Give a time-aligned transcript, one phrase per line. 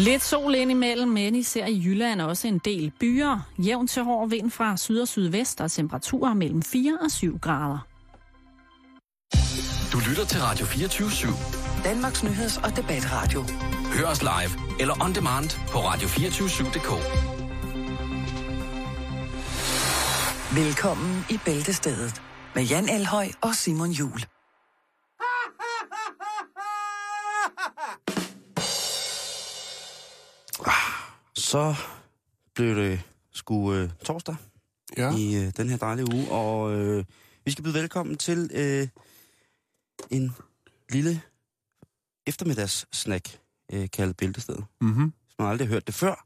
[0.00, 3.40] Lidt sol indimellem, men især i Jylland også en del byer.
[3.58, 7.78] Jævn til hård vind fra syd og sydvest og temperaturer mellem 4 og 7 grader.
[9.92, 11.84] Du lytter til Radio 24-7.
[11.84, 13.44] Danmarks Nyheds- og Debatradio.
[13.98, 16.90] Hør os live eller on demand på radio247.dk.
[20.54, 22.22] Velkommen i Bæltestedet
[22.54, 24.20] med Jan Elhøj og Simon Jul.
[31.50, 31.74] Så
[32.54, 34.36] blev det sgu øh, torsdag
[34.96, 35.16] Ja.
[35.16, 37.04] i øh, den her dejlige uge, og øh,
[37.44, 38.88] vi skal byde velkommen til øh,
[40.10, 40.32] en
[40.92, 41.22] lille
[42.26, 43.38] eftermiddagssnack
[43.72, 44.56] øh, kaldet Bæltested.
[44.80, 45.12] Mm-hmm.
[45.24, 46.24] Hvis man aldrig har hørt det før,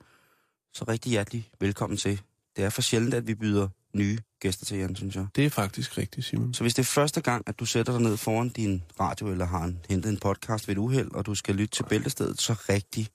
[0.74, 2.20] så rigtig hjertelig velkommen til.
[2.56, 5.27] Det er for sjældent, at vi byder nye gæster til, Jan, synes jeg.
[5.37, 6.54] Det er faktisk rigtigt, Simon.
[6.54, 9.45] Så hvis det er første gang, at du sætter dig ned foran din radio, eller
[9.45, 12.52] har en, hentet en podcast ved et uheld, og du skal lytte til Bæltestedet, så
[12.68, 13.09] rigtig,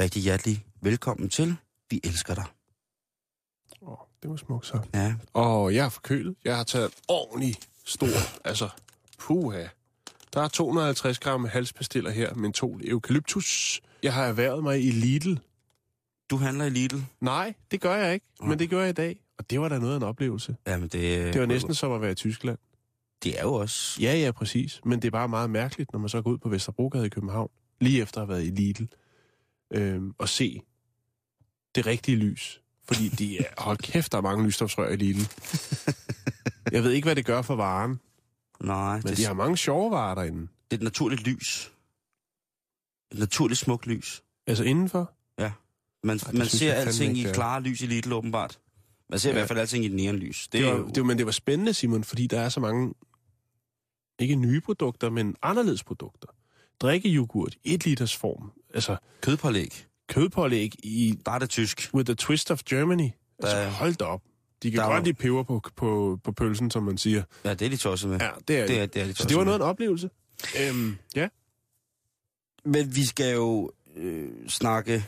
[0.00, 1.56] rigtig hjertelig velkommen til.
[1.90, 2.44] Vi elsker dig.
[3.82, 4.80] Åh, oh, det var smukt så.
[4.94, 6.36] Ja, Og jeg er forkølet.
[6.44, 8.68] Jeg har taget ordentlig stor, altså
[9.18, 9.66] puha.
[10.34, 13.80] Der er 250 gram halspastiller her, mentol eukalyptus.
[14.02, 15.34] Jeg har erhvervet mig i Lidl.
[16.30, 16.96] du handler i Lidl.
[17.20, 19.20] Nej, det gør jeg ikke, men det gør jeg i dag.
[19.38, 20.56] Og det var da noget af en oplevelse.
[20.66, 22.58] Jamen, det, Det var næsten som at være i Tyskland.
[23.22, 24.00] Det er jo også...
[24.02, 24.80] Ja, ja, præcis.
[24.84, 27.50] Men det er bare meget mærkeligt, når man så går ud på Vesterbrogade i København,
[27.80, 28.84] lige efter at have været i Lidl,
[29.70, 30.60] øhm, og se
[31.74, 32.60] det rigtige lys.
[32.84, 35.20] Fordi de er, hold kæft, der er mange lysstofsrør i Lidl.
[36.72, 38.00] Jeg ved ikke, hvad det gør for varen,
[38.60, 40.40] Nej, men det, de har mange sjove varer derinde.
[40.40, 41.72] det er et naturligt lys.
[43.12, 44.22] Et naturligt smukt lys.
[44.46, 45.12] Altså indenfor?
[46.04, 47.34] Man, Ej, man synes ser alting i ikke, er.
[47.34, 48.58] klare lys i Lidl, åbenbart.
[49.10, 49.32] Man ser ja.
[49.32, 49.40] i Ja.
[49.40, 50.48] hvert fald alting i neonlys.
[50.48, 50.88] Det, Det var, jo...
[50.88, 52.94] det, men det var spændende, Simon, fordi der er så mange,
[54.18, 56.28] ikke nye produkter, men anderledes produkter.
[56.80, 59.86] Drikkejoghurt, et liters form, altså kødpålæg.
[60.08, 61.90] kødpålæg i er det tysk.
[61.94, 63.10] With the twist of Germany.
[63.42, 64.22] Altså, Der- hold da op.
[64.62, 67.22] De kan der er godt lide peber på, på, på pølsen, som man siger.
[67.44, 68.18] Ja, det er de tosset med.
[68.20, 70.10] Ja, det er det, er, det er de Så det var noget af en oplevelse.
[70.60, 71.28] Øhm, ja.
[72.64, 75.04] Men vi skal jo øh, snakke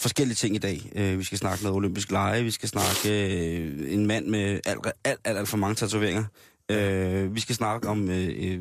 [0.00, 0.92] forskellige ting i dag.
[0.94, 3.08] Øh, vi skal snakke noget olympisk lege, vi skal snakke
[3.56, 6.24] øh, en mand med alt, alt, alt, alt for mange tatoveringer.
[6.70, 8.60] Øh, vi skal snakke om øh, øh,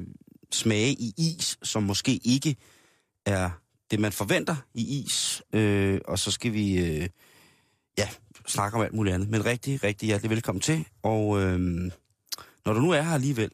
[0.52, 2.56] smage i is, som måske ikke
[3.26, 3.50] er
[3.92, 5.42] det, man forventer i is.
[5.54, 7.10] Øh, og så skal vi øh,
[7.98, 8.10] ja,
[8.48, 9.30] snakke om alt muligt andet.
[9.30, 10.86] Men rigtig, rigtig hjertelig velkommen til.
[11.04, 11.60] Og øh,
[12.66, 13.52] når du nu er her alligevel,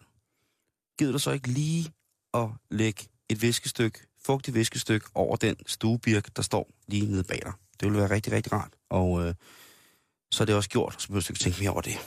[1.00, 1.92] gider du så ikke lige
[2.34, 7.54] at lægge et viskestykke, fugtigt viskestykke over den stuebirk, der står lige nede bag dig.
[7.80, 8.74] Det vil være rigtig, rigtig rart.
[8.90, 9.34] Og øh,
[10.32, 11.98] så er det også gjort, så behøver du ikke tænke mere over det.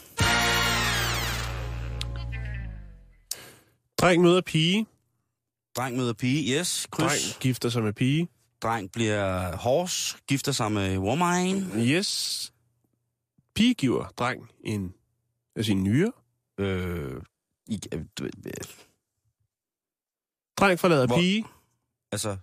[3.98, 4.86] Dreng møder pige.
[5.76, 7.08] Dreng møder pige, yes, kryds.
[7.32, 8.28] Dreng gifter sig med pige.
[8.62, 11.62] Dreng bliver horse, gifter sig med woman.
[11.80, 12.52] Yes.
[13.54, 14.94] Pige giver dreng en
[15.56, 16.12] af sine nyere.
[16.58, 17.22] Øh,
[17.68, 18.30] i, øh, øh,
[20.56, 21.44] Dreng forlader Hvor- pige.
[22.12, 22.36] altså,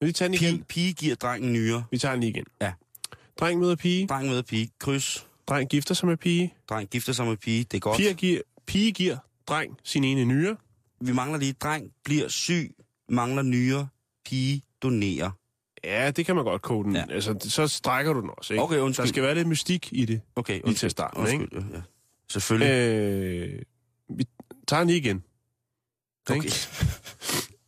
[0.00, 0.54] vi tage den igen?
[0.54, 1.84] pige, pige giver drengen nyere.
[1.90, 2.44] Vi tager den lige igen.
[2.60, 2.72] Ja.
[3.40, 4.06] Dreng møder pige.
[4.06, 5.26] Dreng møder pige, kryds.
[5.48, 6.54] Dreng gifter sig med pige.
[6.68, 7.96] Dreng gifter sig med pige, det er godt.
[7.96, 9.16] Pige giver, pige giver
[9.48, 10.56] dreng sin ene nyere.
[11.00, 12.74] Vi mangler lige, dreng bliver syg,
[13.08, 13.88] mangler nyere,
[14.24, 15.30] pige donerer.
[15.84, 16.96] Ja, det kan man godt kode den.
[16.96, 17.04] Ja.
[17.10, 18.62] Altså, så strækker du den også, ikke?
[18.64, 19.04] Okay, undskyld.
[19.06, 20.20] Der skal være lidt mystik i det.
[20.36, 21.80] Okay, Lige til at starte med, undskyld, ja.
[22.28, 22.70] Selvfølgelig.
[22.72, 23.62] Øh,
[24.08, 24.24] vi
[24.68, 25.24] tager den lige igen.
[26.30, 26.36] okay.
[26.44, 26.56] ikke?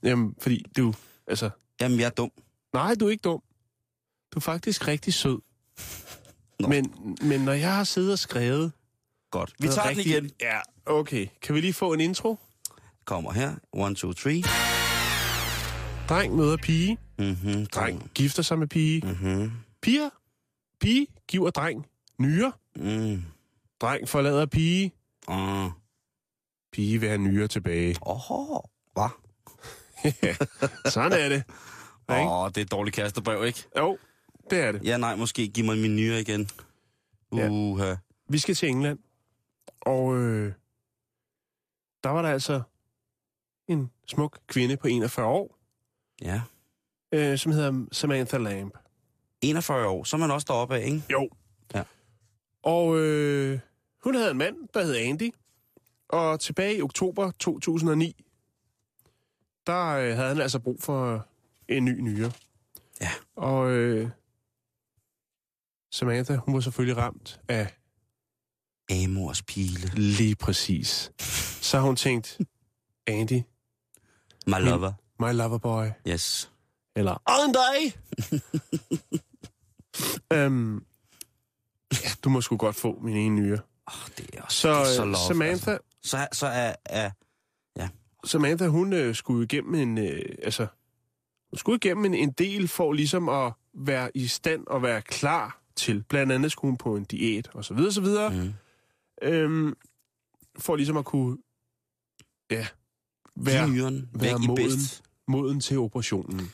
[0.02, 0.94] Jamen, fordi du,
[1.26, 1.50] altså...
[1.80, 2.30] Jamen, jeg er dum.
[2.72, 3.42] Nej, du er ikke dum.
[4.34, 5.38] Du er faktisk rigtig sød.
[6.60, 6.68] Nå.
[6.68, 6.92] Men,
[7.22, 8.72] men når jeg har siddet og skrevet...
[9.30, 9.54] Godt.
[9.58, 10.30] Vi tager den rigtig- igen.
[10.40, 11.26] Ja, okay.
[11.42, 12.38] Kan vi lige få en intro?
[13.10, 13.56] Kommer her.
[13.72, 14.42] One, two, three.
[16.08, 16.98] Dreng møder pige.
[17.18, 17.66] Mhm.
[17.66, 19.06] Dreng gifter sig med pige.
[19.06, 19.52] Mhm.
[19.82, 20.10] Piger.
[20.80, 21.86] Pige giver dreng
[22.18, 22.52] nyre.
[22.76, 23.22] Mm.
[23.80, 24.92] Dreng forlader pige.
[25.28, 25.70] Åh.
[26.72, 27.96] Pige vil have nyre tilbage.
[28.06, 28.60] Åh.
[28.92, 29.10] Hvad?
[30.90, 31.44] Sådan er det.
[32.08, 33.64] Åh, oh, det er et dårligt kastebrev, ikke?
[33.78, 33.98] Jo,
[34.50, 34.84] det er det.
[34.84, 36.48] Ja, nej, måske giv mig min nyere igen.
[37.36, 37.48] Ja.
[37.48, 37.94] Uha.
[38.28, 38.98] Vi skal til England.
[39.80, 40.52] Og øh,
[42.04, 42.62] der var der altså
[43.72, 45.58] en smuk kvinde på 41 år,
[46.22, 46.40] Ja.
[47.12, 48.74] øh, som hedder Samantha Lamb.
[49.42, 51.02] 41 år, så er man også deroppe af, ikke?
[51.10, 51.28] Jo.
[51.74, 51.82] Ja.
[52.62, 53.58] Og øh,
[54.04, 55.30] hun havde en mand, der hed Andy.
[56.08, 58.24] Og tilbage i oktober 2009,
[59.66, 61.26] der øh, havde han altså brug for
[61.68, 62.32] en ny nyre.
[63.00, 63.10] Ja.
[63.36, 64.10] Og øh,
[65.92, 67.74] Samantha, hun var selvfølgelig ramt af
[68.90, 69.90] Amors pile.
[69.94, 71.12] lige præcis.
[71.62, 72.38] Så har hun tænkt,
[73.06, 73.40] Andy,
[74.46, 74.92] My lover.
[75.20, 76.50] my lover boy, Yes.
[76.96, 77.92] Eller en dag.
[80.38, 80.84] øhm,
[81.92, 83.58] ja, du må sgu godt få min ene nyre.
[83.86, 85.84] Oh, det er også Så, det er så øh, love, Samantha, Altså.
[86.02, 87.10] Så, så er, er...
[88.24, 90.66] Samantha, hun øh, skulle igennem en, øh, altså,
[91.50, 95.60] hun skulle igennem en, en del for ligesom at være i stand og være klar
[95.76, 96.04] til.
[96.08, 98.30] Blandt andet skulle hun på en diæt og så videre, så videre.
[98.30, 98.52] Mm.
[99.22, 99.74] Øhm,
[100.58, 101.38] for ligesom at kunne,
[102.50, 102.66] ja,
[103.44, 104.54] Give nyren væk i moden.
[104.68, 105.02] bedst...
[105.28, 106.52] moden til operationen.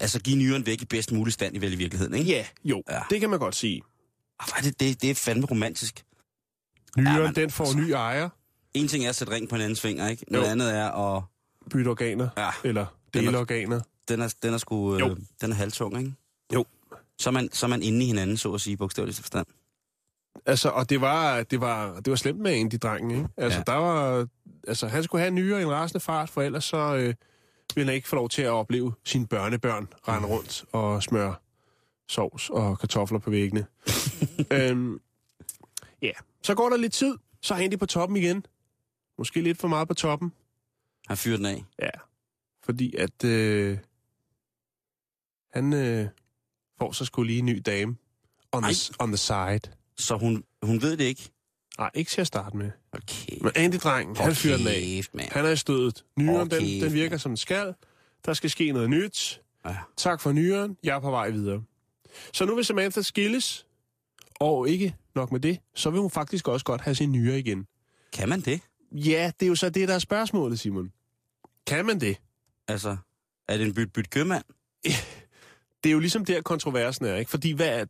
[0.00, 2.30] Altså, give nyren væk i bedst mulig stand i vel i virkeligheden, ikke?
[2.30, 3.00] Ja, jo, Ja.
[3.10, 3.82] det kan man godt sige.
[4.40, 6.04] Oh, det, det, det er fandme romantisk.
[6.96, 8.28] Nyren, Ja, men den får altså- ny ejer,
[8.74, 10.24] En ting er at sætte ring på en andens finger, ikke?
[10.32, 10.50] Noget Jo.
[10.50, 11.22] andet er at...
[11.70, 13.80] bytte organer, Ja, eller Den er- dele organer.
[14.08, 14.94] den er, den er sgu...
[14.96, 16.12] Øh, den er halvtung, ikke?
[16.54, 16.64] Jo.
[17.18, 19.46] Så er, man, så er man inde i hinanden, så at sige, bogstaveligt forstand.
[20.48, 23.28] Altså, og det var, det var, det var slemt med en, de drengen, ikke?
[23.36, 23.62] Altså, Ja.
[23.72, 24.26] der var,
[24.68, 27.14] altså, han skulle have en nyere en rasende fart, for ellers så øh,
[27.74, 31.34] ville han ikke få lov til at opleve sine børnebørn rende rundt og smøre
[32.08, 33.66] sovs og kartofler på væggene.
[34.52, 35.00] øhm,
[36.02, 36.12] ja,
[36.42, 38.46] så går der lidt tid, så er Andy på toppen igen.
[39.18, 40.32] Måske lidt for meget på toppen.
[41.08, 41.64] Han fyrer den af.
[41.82, 41.90] Ja,
[42.64, 43.78] fordi at øh,
[45.54, 46.08] han øh,
[46.78, 47.96] får så skulle lige en ny dame
[48.52, 49.60] on the, on the side.
[49.98, 51.30] Så hun, hun ved det ikke.
[51.78, 52.70] Nej, ikke til at starte med.
[52.92, 53.38] Okay.
[53.40, 55.00] Men Andy-drengen, han fyrer den af.
[55.12, 55.28] Mand.
[55.30, 56.04] Han er i stødet.
[56.16, 56.60] Nyren, Okay.
[56.60, 57.74] den, den virker som den skal.
[58.26, 59.40] Der skal ske noget nyt.
[59.66, 59.76] Ja.
[59.96, 60.76] Tak for nyren.
[60.84, 61.62] Jeg er på vej videre.
[62.32, 63.66] Så nu vil Samantha skilles.
[64.40, 67.66] Og ikke nok med det, så vil hun faktisk også godt have sin nyre igen.
[68.12, 68.60] Kan man det?
[68.92, 70.92] Ja, det er jo så det, der er spørgsmålet, Simon.
[71.66, 72.16] Kan man det?
[72.68, 72.96] Altså,
[73.48, 74.44] er det en byt byt købmand?
[75.84, 77.30] Det er jo ligesom der, kontroversen er, ikke?
[77.30, 77.84] Fordi hvad er...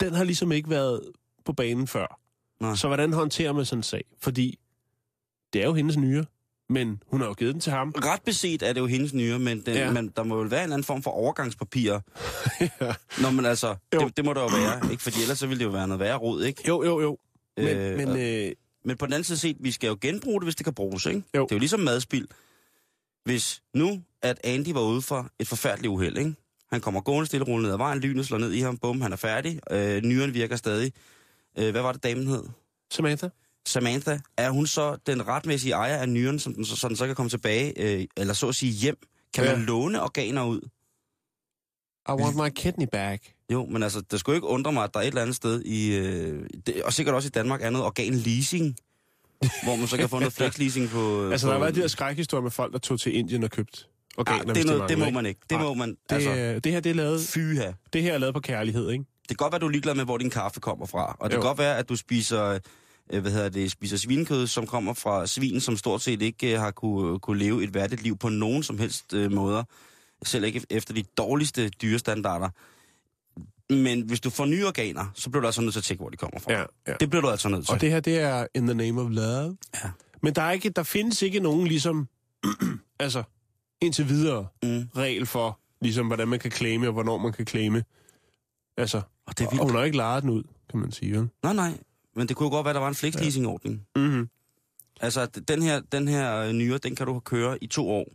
[0.00, 1.00] den har ligesom ikke været
[1.44, 2.20] på banen før.
[2.60, 2.74] Nej.
[2.76, 4.04] Så hvordan håndterer man sådan en sag?
[4.20, 4.58] Fordi
[5.52, 6.24] det er jo hendes nyre,
[6.68, 7.90] men hun har jo givet den til ham.
[7.96, 9.92] Ret beset er det jo hendes nyre, men, den, ja.
[9.92, 11.92] Men der må vel være en eller anden form for overgangspapir.
[12.60, 12.94] ja.
[13.22, 13.98] Nå, men altså, Jo.
[13.98, 15.02] det, det, må der jo være, ikke?
[15.02, 16.62] Fordi ellers så ville det jo være noget værre rod, ikke?
[16.68, 17.18] Jo, jo, jo.
[17.56, 18.52] Men, Øh, men øh,
[18.84, 21.06] Men på den anden side set, vi skal jo genbruge det, hvis det kan bruges,
[21.06, 21.22] ikke?
[21.36, 21.42] Jo.
[21.42, 22.28] Det er jo ligesom madspild.
[23.24, 26.34] Hvis nu, at Andy var ude for et forfærdeligt uheld, ikke?
[26.72, 29.12] Han kommer gående stille og ned ad vejen, lynet slår ned i ham, bum, han
[29.12, 30.92] er færdig, øh, nyren virker stadig.
[31.58, 32.42] Øh, hvad var det, damen hed?
[32.92, 33.28] Samantha?
[33.66, 37.06] Samantha, er hun så den retmæssige ejer af nyren, som den så, så, den så
[37.06, 38.96] kan komme tilbage, øh, eller så at sige hjem?
[39.34, 39.56] Kan Ja.
[39.56, 40.60] man låne organer ud?
[42.08, 43.32] I want my kidney back.
[43.52, 45.62] Jo, men altså, det skulle ikke undre mig, at der er et eller andet sted
[45.64, 48.76] i, øh, det, og sikkert også i Danmark, er noget organleasing,
[49.64, 51.30] hvor man så kan få noget flexleasing på...
[51.30, 53.50] Altså, på, der har været de her skrækhistorier med folk, der tog til Indien og
[53.50, 53.84] købte
[54.26, 55.40] ah, hvis det, de noget, det må man ikke.
[55.50, 57.72] Det må man, Det, altså, det her, det er lavet, fyha.
[57.92, 59.04] det her er lavet på kærlighed, ikke?
[59.28, 61.16] Det kan godt være, du er ligeglad med, hvor din kaffe kommer fra.
[61.20, 61.40] Og det Jo.
[61.40, 62.58] kan godt være, at du spiser,
[63.12, 66.60] øh, hvad hedder det, spiser svinekød, som kommer fra svin, som stort set ikke øh,
[66.60, 69.64] har kunne, kunne leve et værdigt liv på nogen som helst øh, måder.
[70.24, 72.48] Selv ikke efter de dårligste dyrestandarder.
[73.70, 76.10] Men hvis du får nye organer, så bliver du altså nødt til at tjekke, hvor
[76.10, 76.52] de kommer fra.
[76.52, 76.92] Ja, ja.
[77.00, 77.74] Det bliver du altså nødt til.
[77.74, 79.56] Og det her, det er in the name of love.
[79.84, 79.90] Ja.
[80.22, 82.08] Men der, er ikke, der findes ikke nogen ligesom,
[83.00, 83.22] altså
[83.80, 84.88] indtil videre Mm.
[84.96, 87.84] regel for, ligesom hvordan man kan claime og hvornår man kan claime.
[88.76, 89.64] Altså, Og det er og vildt.
[89.64, 91.12] hun har ikke lejet den ud, kan man sige.
[91.12, 91.28] Vel?
[91.42, 91.78] Nej, nej.
[92.16, 93.86] Men det kunne godt være, at der var en flexleasing-ordning.
[93.96, 94.28] Mm-hmm.
[95.00, 98.06] Altså, at den her, den her øh, nyre, den kan du køre i to år.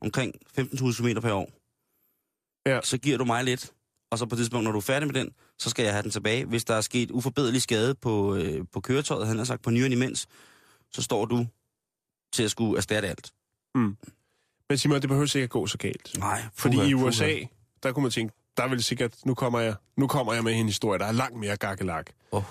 [0.00, 1.50] Omkring 15.000 km per år.
[2.66, 2.80] Ja.
[2.82, 3.72] Så giver du mig lidt.
[4.10, 6.02] Og så på et tidspunkt, når du er færdig med den, så skal jeg have
[6.02, 6.44] den tilbage.
[6.44, 9.92] Hvis der er sket uforbederlig skade på, øh, på køretøjet, han har sagt på nyren
[9.92, 10.26] imens,
[10.92, 11.46] så står du
[12.32, 13.32] til at skulle erstatte alt.
[14.68, 16.18] Men Simon, det behøver ikke at gå så galt.
[16.18, 17.06] Nej, Fordi puha, i puha.
[17.06, 17.34] USA,
[17.82, 20.66] der kunne man tænke, der vil sikkert, nu kommer jeg, nu kommer jeg med en
[20.66, 22.10] historie, der er langt mere gakkelak.
[22.32, 22.42] Åh.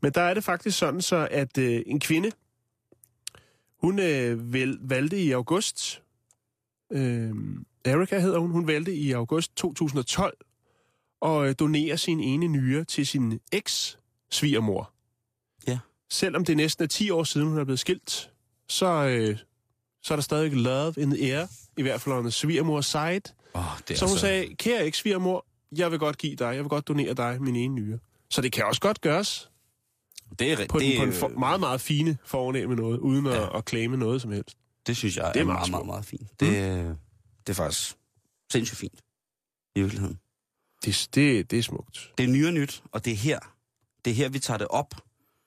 [0.00, 2.30] Men der er det faktisk sådan så, at øh, en kvinde,
[3.80, 6.02] hun øh, vel, valgte i august,
[6.92, 7.30] øh,
[7.84, 10.36] Erika hedder hun, hun valgte i august 2012
[11.22, 14.92] at øh, donere sin ene nyre til sin eks-svigermor.
[15.66, 15.78] Ja.
[16.10, 18.30] Selvom det næsten er 10 år siden, hun er blevet skilt,
[18.68, 19.38] så, øh,
[20.02, 23.20] så er der stadig love in the air, i hvert fald on the svigermors side.
[23.54, 26.58] Oh, det Så hun altså- sagde, kære ikke svigermor, jeg vil godt give dig, jeg
[26.58, 27.98] vil godt donere dig min ene nyre.
[28.30, 29.50] Så det kan også godt gøres
[30.38, 33.32] det er, på, det, den, på en for, meget, meget fine fornemme noget, uden at,
[33.32, 33.58] Ja.
[33.58, 34.56] at claime noget som helst.
[34.86, 36.40] Det synes jeg Det er, er meget, meget meget, fint.
[36.40, 36.48] Det,
[36.86, 36.96] mm.
[37.46, 37.96] det er faktisk
[38.52, 39.00] sindssygt fint.
[39.76, 40.18] I virkeligheden.
[40.84, 42.12] Det, det, det er smukt.
[42.18, 43.38] Det er nyere nyt, og det er her.
[44.04, 44.94] Det er her, vi tager det op.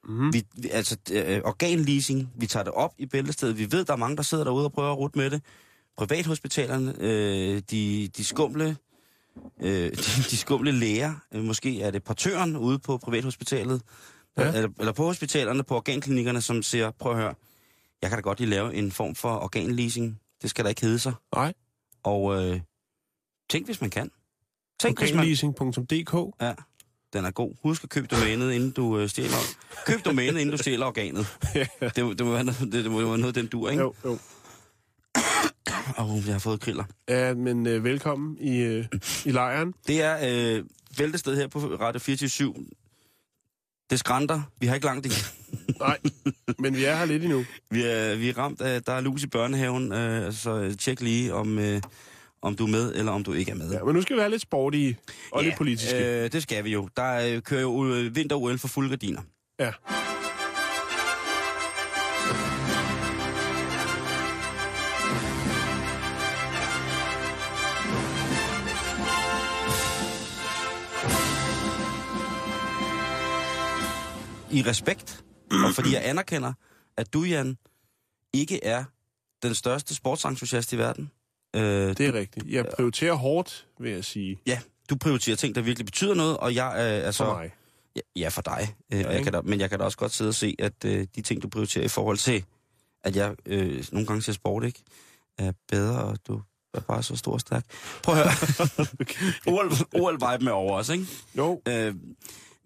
[0.05, 0.33] Mm.
[0.33, 3.57] Vi, vi, altså, øh, organleasing, vi tager det op i bæltestedet.
[3.57, 5.41] Vi ved, der er mange, der sidder derude og prøver at rute med det.
[5.97, 8.77] Privathospitalerne, øh, de, de skumle
[9.61, 13.81] øh, de, de skumle læger, øh, måske er det portøren ude på privathospitalet,
[14.37, 14.43] Ja.
[14.43, 14.53] ja.
[14.55, 17.33] eller, eller på hospitalerne, på organklinikkerne, som siger, prøv at høre,
[18.01, 20.19] jeg kan da godt lige lave en form for organleasing.
[20.41, 21.13] Det skal da ikke hedde sig.
[21.35, 21.53] Nej.
[22.03, 22.59] Og øh,
[23.49, 24.11] Tænk, hvis man kan.
[24.85, 26.41] Organleasing.dk.
[26.41, 26.53] Ja,
[27.15, 27.55] den er god.
[27.63, 29.37] Husk at købe domænet, inden du øh, stjæler...
[29.85, 31.37] Køb domænet, inden du stjæler organet.
[31.81, 33.83] Det, det, må være noget, det, det må være noget, den dur, ikke?
[33.83, 34.11] Jo, jo.
[35.99, 36.83] Åh, oh, jeg har fået kriller.
[37.09, 38.85] Ja, men øh, velkommen i, øh,
[39.25, 39.73] i lejren.
[39.87, 40.17] Det er
[40.57, 40.63] øh,
[40.97, 42.55] væltested her på Radio 24
[43.89, 44.41] Det skrænter.
[44.59, 45.17] Vi har ikke langt igen.
[45.79, 45.97] Nej,
[46.59, 47.45] men vi er her lidt endnu.
[47.69, 51.33] Vi er, vi er ramt af, der er lus i børnehaven, øh, så tjek lige,
[51.33, 51.81] om, øh,
[52.41, 53.71] om du er med, eller om du ikke er med.
[53.71, 54.97] Ja, men nu skal vi være lidt sportige
[55.31, 56.23] og Ja, lidt politiske.
[56.23, 56.89] Øh, det skal vi jo.
[56.97, 59.21] Der øh, kører jo øh, vinter-OL for fulde gardiner.
[59.59, 59.71] Ja.
[74.51, 76.53] I respekt, og fordi jeg anerkender,
[76.97, 77.57] at du, Jan,
[78.33, 78.83] ikke er
[79.43, 81.11] den største sportsentusiast i verden.
[81.55, 82.45] Øh, Det er rigtigt.
[82.49, 84.59] Jeg prioriterer hårdt, vil jeg sige, Ja,
[84.89, 87.25] du prioriterer ting, der virkelig betyder noget, og jeg øh, er så...
[87.25, 87.51] for mig.
[87.95, 88.75] Ja, ja, for dig.
[88.93, 90.73] Øh, og jeg kan da, men jeg kan da også godt sidde og se, at
[90.85, 92.43] øh, de ting, du prioriterer i forhold til,
[93.03, 94.83] at jeg øh, nogle gange ser sport, ikke,
[95.37, 96.41] er bedre, og du
[96.73, 97.65] er bare så stor og stærk.
[98.03, 98.87] Prøv at høre.
[99.53, 101.05] OL, OL-vibe med over os, ikke?
[101.37, 101.95] Jo, Øh,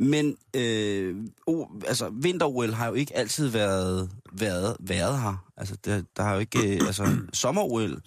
[0.02, 1.16] men øh,
[1.48, 5.46] o, altså, vinter-OL har jo ikke altid været, været, været her.
[5.58, 6.76] Altså, der, der har jo ikke...
[6.76, 8.02] Øh, altså, sommer-OL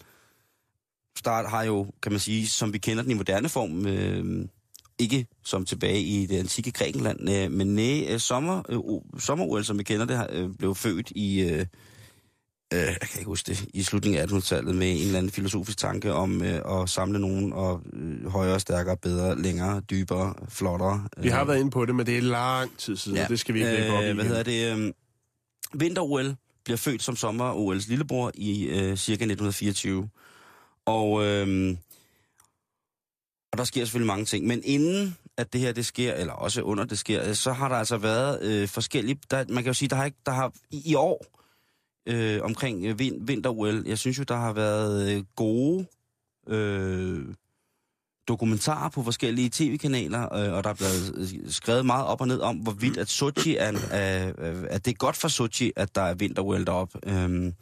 [1.19, 4.49] start har jo, kan man sige, som vi kender den i moderne form, øh,
[4.99, 9.79] ikke som tilbage i det antikke Grækenland, øh, men næ, øh, sommer, øh, sommer-OL, som
[9.79, 11.41] vi kender det, øh, blev født i...
[11.41, 11.67] Øh,
[12.75, 15.79] øh, jeg kan ikke huske det, i slutningen af 1800-tallet med en eller anden filosofisk
[15.79, 21.05] tanke om øh, at samle nogen og øh, højere, stærkere, bedre, længere, dybere, flottere.
[21.17, 23.27] vi har været inde på det, men det er lang tid siden, ja.
[23.29, 24.07] det skal vi ikke lægge op i.
[24.07, 24.77] øh, Hvad hedder det?
[24.79, 24.93] Øh,
[25.75, 30.09] Vinter-OL bliver født som sommer-OL's lillebror i øh, cirka 1924.
[30.87, 31.77] Og, øh,
[33.53, 34.47] og der sker selvfølgelig mange ting.
[34.47, 37.77] Men inden at det her det sker, eller også under det sker, så har der
[37.77, 39.19] altså været øh, forskellige...
[39.31, 40.19] Der, man kan jo sige, der har ikke...
[40.27, 41.27] Der har, i, I år
[42.07, 45.87] øh, omkring øh, vin, vinter-OL, jeg synes jo, der har været øh, gode...
[46.49, 47.35] Øh,
[48.29, 52.41] dokumentarer på forskellige tv-kanaler, øh, og der er blevet øh, skrevet meget op og ned
[52.41, 56.03] om, hvorvidt at Sochi er, er, er, at det er godt for Sochi, at der
[56.03, 56.99] er vinter-OL deroppe.
[57.09, 57.53] Øh,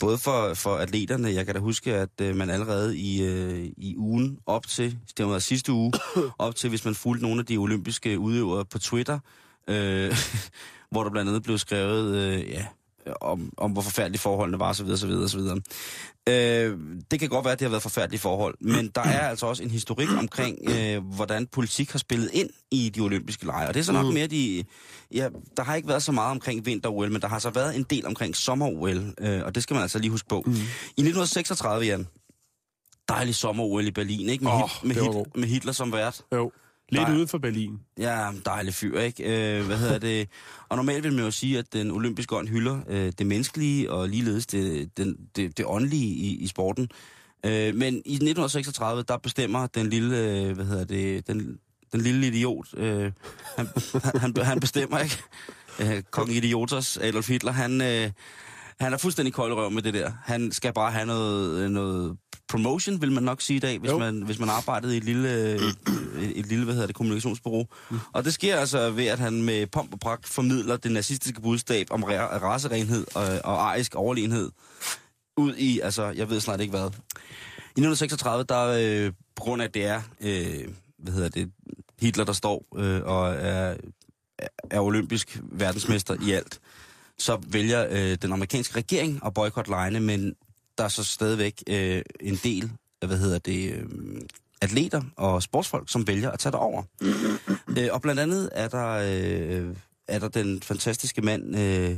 [0.00, 3.96] både for, for atleterne, jeg kan da huske, at øh, man allerede i, øh, i
[3.96, 5.92] ugen op til, det var sidste uge,
[6.38, 9.18] op til, hvis man fulgte nogle af de olympiske udøvere på Twitter,
[9.68, 10.16] øh,
[10.90, 12.66] hvor der blandt andet blev skrevet, øh, ja,
[13.20, 14.86] om, om hvor forfærdelige forholdene var, osv.
[14.90, 15.40] osv., osv.
[16.28, 16.78] Øh,
[17.10, 19.62] det kan godt være, at det har været forfærdelige forhold, men der er altså også
[19.62, 23.68] en historik omkring, øh, hvordan politik har spillet ind i de olympiske lege.
[23.68, 24.64] Og det er så nok mere de...
[25.14, 27.82] Ja, der har ikke været så meget omkring vinter-OL, men der har så været en
[27.82, 30.42] del omkring sommer-OL, øh, og det skal man altså lige huske på.
[30.46, 30.52] Mm.
[30.52, 32.06] I 1936, Jan,
[33.08, 34.44] dejlig sommer-OL i Berlin, ikke?
[34.44, 36.20] Med, Åh, Hit- med, Hit- med Hitler som vært.
[36.34, 36.52] Jo,
[36.88, 37.16] lidt Nej.
[37.16, 37.80] uden for Berlin.
[37.98, 39.58] Ja, dejlig fyr, ikke?
[39.58, 40.28] Øh, hvad hedder det?
[40.68, 44.08] Og normalt vil man jo sige, at den olympiske ånd hylder øh, det menneskelige, og
[44.08, 46.88] ligeledes det, den, det, det åndelige i, i sporten.
[47.46, 51.58] Øh, men i 1936, der bestemmer den lille, øh, hvad hedder det, den,
[51.92, 53.12] den lille idiot, øh,
[53.56, 53.68] han,
[54.14, 55.22] han, han bestemmer, ikke?
[55.80, 58.10] Øh, Kong Idiotos, Adolf Hitler, han, øh,
[58.80, 60.12] han er fuldstændig kold røv med det der.
[60.24, 62.16] Han skal bare have noget, noget
[62.48, 63.98] promotion, vil man nok sige i dag, hvis Jo.
[63.98, 65.74] man, hvis man arbejdede i et lille, et,
[66.34, 67.66] et lille hvad hedder det, kommunikationsbureau.
[67.90, 67.98] Mm.
[68.12, 71.86] Og det sker altså ved, at han med pomp og pragt formidler det nazistiske budskab
[71.90, 74.50] om ra- racerenhed og, og arisk overlegenhed
[75.36, 76.90] ud i, altså, jeg ved snart ikke hvad.
[77.76, 78.66] I 1936, der
[79.06, 81.50] øh, på grund af, at det er, øh, hvad hedder det,
[82.00, 83.76] Hitler, der står øh, og er,
[84.70, 86.60] er olympisk verdensmester i alt,
[87.18, 90.34] så vælger øh, den amerikanske regering at boykotte lejene, men
[90.78, 93.86] der er så stadigvæk øh, en del af, hvad hedder det, øh,
[94.62, 96.82] atleter og sportsfolk, som vælger at tage det over.
[97.78, 99.76] øh, og blandt andet er der, øh,
[100.08, 101.96] er der den fantastiske mand øh,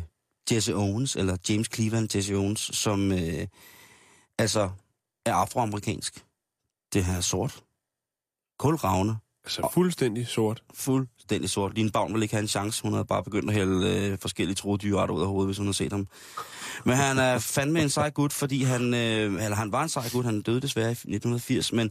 [0.53, 3.47] Jesse Owens, eller James Cleveland Jesse Owens, som øh,
[4.39, 4.71] altså
[5.27, 6.25] er afroamerikansk.
[6.93, 7.63] Det her er sort.
[8.59, 9.17] Kulravne.
[9.47, 10.63] Altså fuldstændig sort.
[10.75, 11.75] Fuldstændig sort.
[11.75, 12.83] Line Bavn ville ikke have en chance.
[12.83, 15.67] Hun havde bare begyndt at hælde øh, forskellige troede dyrearter ud af hovedet, hvis hun
[15.67, 16.09] havde set ham.
[16.85, 20.09] Men han er fandme en sej gut, fordi han, øh, eller han var en sej
[20.13, 20.25] gut.
[20.25, 21.91] Han døde desværre i 1980, men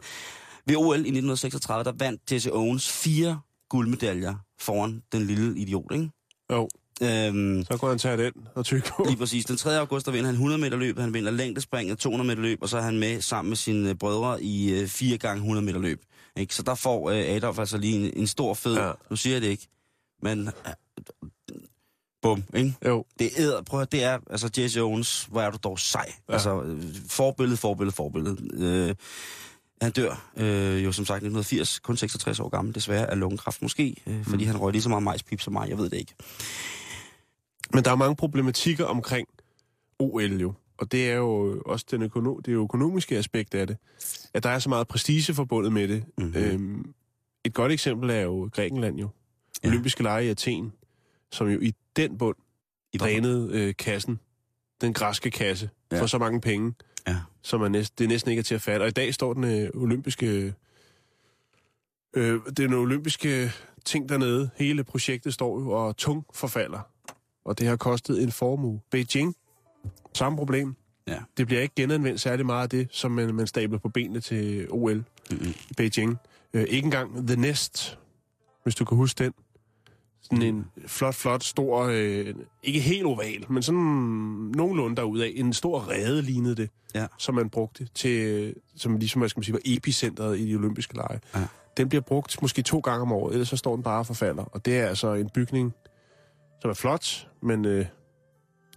[0.65, 6.09] ved OL i 1936, der vandt Jesse Owens fire guldmedaljer foran den lille idiot, ikke?
[6.51, 6.69] Jo,
[7.01, 9.03] Øhm, så kunne han tage den og tykke på.
[9.07, 9.45] Lige præcis.
[9.45, 9.79] Den 3.
[9.79, 12.77] august, der vinder han 100 meter løb, han vinder længdespring 200 meter løb, og så
[12.77, 16.01] er han med sammen med sine øh, brødre i øh, 4 gange 100 meter løb.
[16.37, 16.55] Ikke?
[16.55, 18.91] Så der får øh, Adolf altså lige en, en stor fed, ja.
[19.09, 19.67] Nu siger jeg det ikke,
[20.21, 20.73] men øh,
[22.21, 22.73] bum, ikke?
[22.85, 26.11] Jo, Det er, prøv at, det er, altså Jesse Owens, hvor er du dog sej.
[26.29, 26.33] Ja.
[26.33, 28.37] Altså, øh, forbillede, forbillede, forbillede.
[28.53, 28.95] Øh,
[29.81, 33.61] Han dør øh, jo som sagt i 1980, kun 66 år gammel, desværre af lungekræft
[33.61, 34.47] måske, øh, fordi mm.
[34.47, 36.13] han røg lige så meget majspip som mig, jeg ved det ikke.
[37.73, 39.27] Men der er mange problematikker omkring
[39.99, 40.53] OL jo.
[40.77, 43.77] Og det er jo også den økono- det økonomiske aspekt af det.
[44.33, 46.03] At der er så meget prestige forbundet med det.
[46.17, 46.27] Mhm.
[46.27, 46.41] Mm-hmm.
[46.43, 46.93] Øhm,
[47.43, 49.09] et godt eksempel er jo Grækenland jo.
[49.63, 49.69] Ja.
[49.69, 50.73] Olympiske lege i Athen,
[51.31, 52.35] som jo i den bund
[52.93, 54.19] I drænede øh, kassen,
[54.81, 55.95] den græske kasse, Ja.
[55.95, 56.01] ja.
[56.01, 56.73] for så mange penge,
[57.07, 57.15] Ja.
[57.41, 58.83] som er næst, det næsten ikke er til at fatte.
[58.83, 60.53] Og i dag står den øh, olympiske...
[62.15, 63.51] Øh, den olympiske
[63.85, 66.79] ting dernede, hele projektet står jo og tung forfalder.
[67.45, 68.81] Og det har kostet en formue.
[68.91, 69.35] Beijing,
[70.13, 70.75] samme problem.
[71.07, 71.17] Ja.
[71.37, 74.67] Det bliver ikke genanvendt særlig meget af det, som man, man stabler på benene til
[74.71, 75.47] OL Mm-hmm.
[75.69, 76.17] i Beijing.
[76.53, 77.99] Øh, ikke engang The Nest,
[78.63, 79.33] hvis du kan huske den.
[80.21, 83.81] Sådan en flot, flot, stor, øh, ikke helt oval, men sådan
[84.55, 85.31] nogenlunde derudaf.
[85.35, 87.07] En stor rede lignede det, Ja.
[87.17, 90.95] som man brugte til, som ligesom, hvad skal man sige, var epicentret i de olympiske
[90.95, 91.19] lege.
[91.35, 91.47] Ja.
[91.77, 94.43] Den bliver brugt måske to gange om året, ellers så står den bare og forfalder.
[94.43, 95.73] Og det er altså en bygning,
[96.65, 97.85] som er flot, men øh,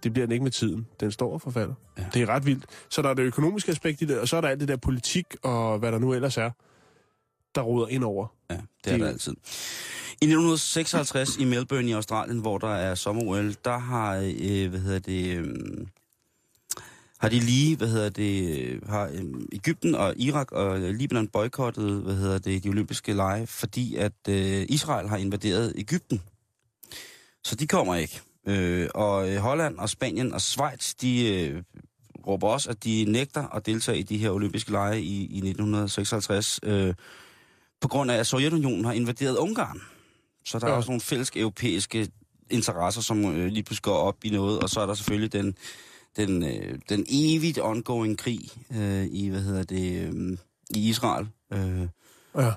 [0.03, 0.87] det bliver den ikke med tiden.
[0.99, 1.73] Den står og forfalder.
[1.97, 2.05] Ja.
[2.13, 2.65] Det er ret vildt.
[2.89, 4.75] Så der er det økonomiske aspekt i det, og så er der alt det der
[4.77, 6.51] politik og hvad der nu ellers er,
[7.55, 8.27] der råder ind over.
[8.49, 9.31] Ja, det er Det- der altid.
[10.21, 14.99] I 1956 i Melbourne i Australien, hvor der er sommer-OL, der har, øh, hvad hedder
[14.99, 15.47] det, øh,
[17.19, 22.01] har de lige, hvad hedder det, øh, har øh, Ægypten og Irak og Libanon boykottet,
[22.01, 26.21] hvad hedder det, de olympiske lege, fordi at øh, Israel har invaderet Ægypten.
[27.43, 28.21] Så de kommer ikke.
[28.47, 31.63] Øh, og øh, Holland og Spanien og Schweiz, de øh,
[32.27, 36.59] råber også, at de nægter at deltage i de her olympiske lege i, i 1956,
[36.63, 36.93] øh,
[37.81, 39.81] på grund af, at Sovjetunionen har invaderet Ungarn.
[40.45, 40.73] Så der ja.
[40.73, 42.07] er også nogle fælles europæiske
[42.49, 45.55] interesser, som øh, lige pludselig går op i noget, og så er der selvfølgelig den,
[46.17, 48.39] den, øh, den evigt ongoing krig
[48.75, 50.37] øh, i, hvad hedder det, øh,
[50.75, 51.27] i Israel.
[51.53, 51.87] Øh,
[52.35, 52.51] Ja.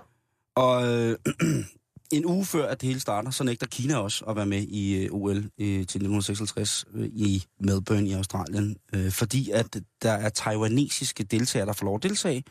[0.54, 1.18] og øh,
[2.12, 5.04] en uge før, at det hele starter, så nægter Kina også at være med i
[5.04, 10.28] øh, OL øh, til 1956 øh, i Melbourne i Australien, øh, fordi at der er
[10.28, 12.44] taiwanesiske deltagere, der får lov at deltage,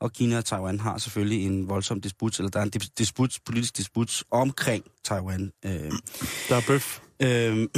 [0.00, 3.38] og Kina og Taiwan har selvfølgelig en voldsom disput, eller der er en dis- disput,
[3.46, 5.52] politisk disput omkring Taiwan.
[5.64, 5.92] Øh,
[6.48, 7.00] Der er bøf.
[7.22, 7.68] Øhm,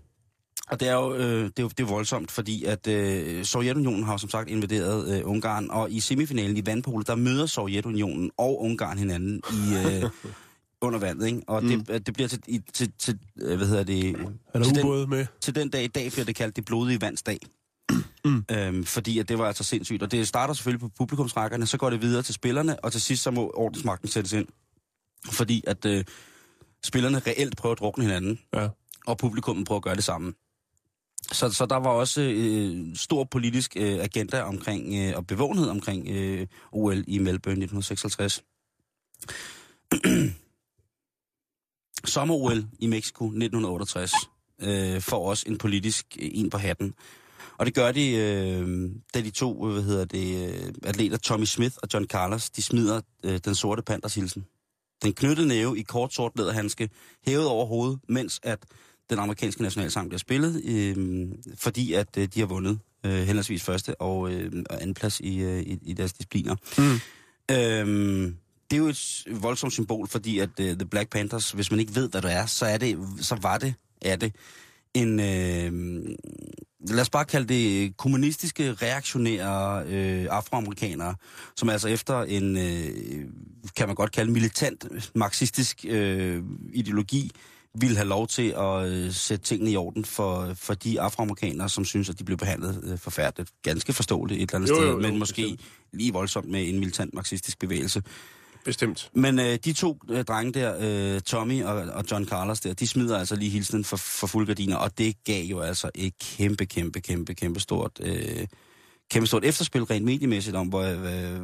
[0.70, 4.04] og det er jo, øh, det er jo det er voldsomt, fordi at øh, Sovjetunionen
[4.04, 8.62] har som sagt invaderet øh, Ungarn, og i semifinalen i vandpole, der møder Sovjetunionen og
[8.62, 10.10] Ungarn hinanden i, øh,
[10.80, 11.42] under vandet, ikke?
[11.46, 11.84] Og mm.
[11.84, 14.84] det, det bliver til, i, til, til øh, hvad hedder det, Er til der den,
[14.84, 15.26] ubåde med?
[15.40, 17.38] til den dag i dag bliver det kaldt det blodige vandsdag.
[18.24, 18.44] Mm.
[18.50, 20.02] Øhm, fordi at det var altså sindssygt.
[20.02, 23.22] Og det starter selvfølgelig på publikumsrækkerne, så går det videre til spillerne, og til sidst
[23.22, 24.46] så må ordensmagten sættes ind.
[25.32, 26.04] Fordi at øh,
[26.84, 28.68] spillerne reelt prøver at drukne hinanden Ja.
[29.06, 30.32] og publikummet prøver at gøre det samme.
[31.32, 36.08] Så, så der var også øh, stor politisk øh, agenda omkring, øh, og bevågenhed omkring
[36.08, 38.42] øh, OL i Melbourne 1956.
[42.04, 44.12] Sommer-OL i Mexico 1968
[44.62, 46.94] øh, får også en politisk øh, en på hatten.
[47.58, 51.74] Og det gør de, øh, da de to hvad hedder det, øh, atleter, Tommy Smith
[51.82, 54.44] og John Carlos, de smider øh, den sorte panders hilsen.
[55.02, 56.90] Den knyttede næve i kort sort læderhandske,
[57.26, 58.58] hævet over hovedet, mens at
[59.10, 64.00] den amerikanske nationalsang bliver spillet, øh, fordi at øh, de har vundet øh, henholdsvis første
[64.00, 66.56] og, øh, anden plads i, øh, i, i deres discipliner.
[66.78, 67.00] Mm.
[67.56, 68.36] Øhm,
[68.70, 71.94] det er jo et voldsomt symbol, fordi at uh, The Black Panthers, hvis man ikke
[71.94, 74.34] ved, hvad det er, så, er det, så var det, er det
[74.94, 76.04] en, øh,
[76.88, 81.14] lad os bare kalde det kommunistiske, reaktionære øh, afroamerikanere,
[81.56, 83.24] som altså efter en, øh,
[83.76, 86.42] kan man godt kalde militant, marxistisk øh,
[86.74, 87.30] ideologi,
[87.80, 91.84] ville have lov til at øh, sætte tingene i orden for, for de afroamerikanere, som
[91.84, 93.50] synes, at de blev behandlet øh, forfærdeligt.
[93.62, 95.60] Ganske forståeligt et eller andet Jo, sted, jo, jo, men måske bestemt.
[95.92, 98.02] lige voldsomt med en militant marxistisk bevægelse.
[98.68, 99.10] Bestemt.
[99.14, 102.86] Men øh, de to øh, drenge der, øh, Tommy og, og John Carlos der, de
[102.86, 106.66] smider altså lige hilsen for, for fuld gardiner, og det gav jo altså et kæmpe,
[106.66, 108.46] kæmpe, kæmpe, kæmpe stort, øh,
[109.10, 111.38] kæmpe stort efterspil rent mediemæssigt om, hvor, hvad,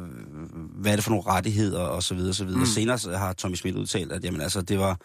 [0.75, 2.59] hvad er det for nogle rettigheder og så videre, og så videre.
[2.59, 2.65] Mm.
[2.65, 4.99] Senere har Tommy Smith udtalt, at jamen, altså, det var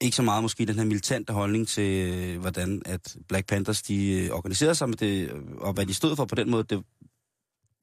[0.00, 4.10] ikke så meget måske den her militante holdning til, øh, hvordan at Black Panthers de
[4.10, 6.64] øh, organiserede sig med det, og hvad de stod for på den måde.
[6.64, 6.84] Det,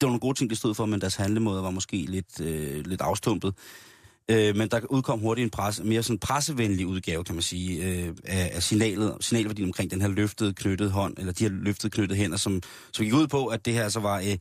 [0.00, 2.86] det var nogle gode ting, de stod for, men deres handlemåde var måske lidt, øh,
[2.86, 3.54] lidt afstumpet.
[4.30, 8.14] Øh, men der udkom hurtigt en presse, mere sådan pressevenlig udgave, kan man sige, øh,
[8.24, 12.18] af, af signalet, signalværdien omkring den her løftede knyttede hånd, eller de her løftede knyttede
[12.20, 14.36] hænder, som, som gik ud på, at det her altså var øh,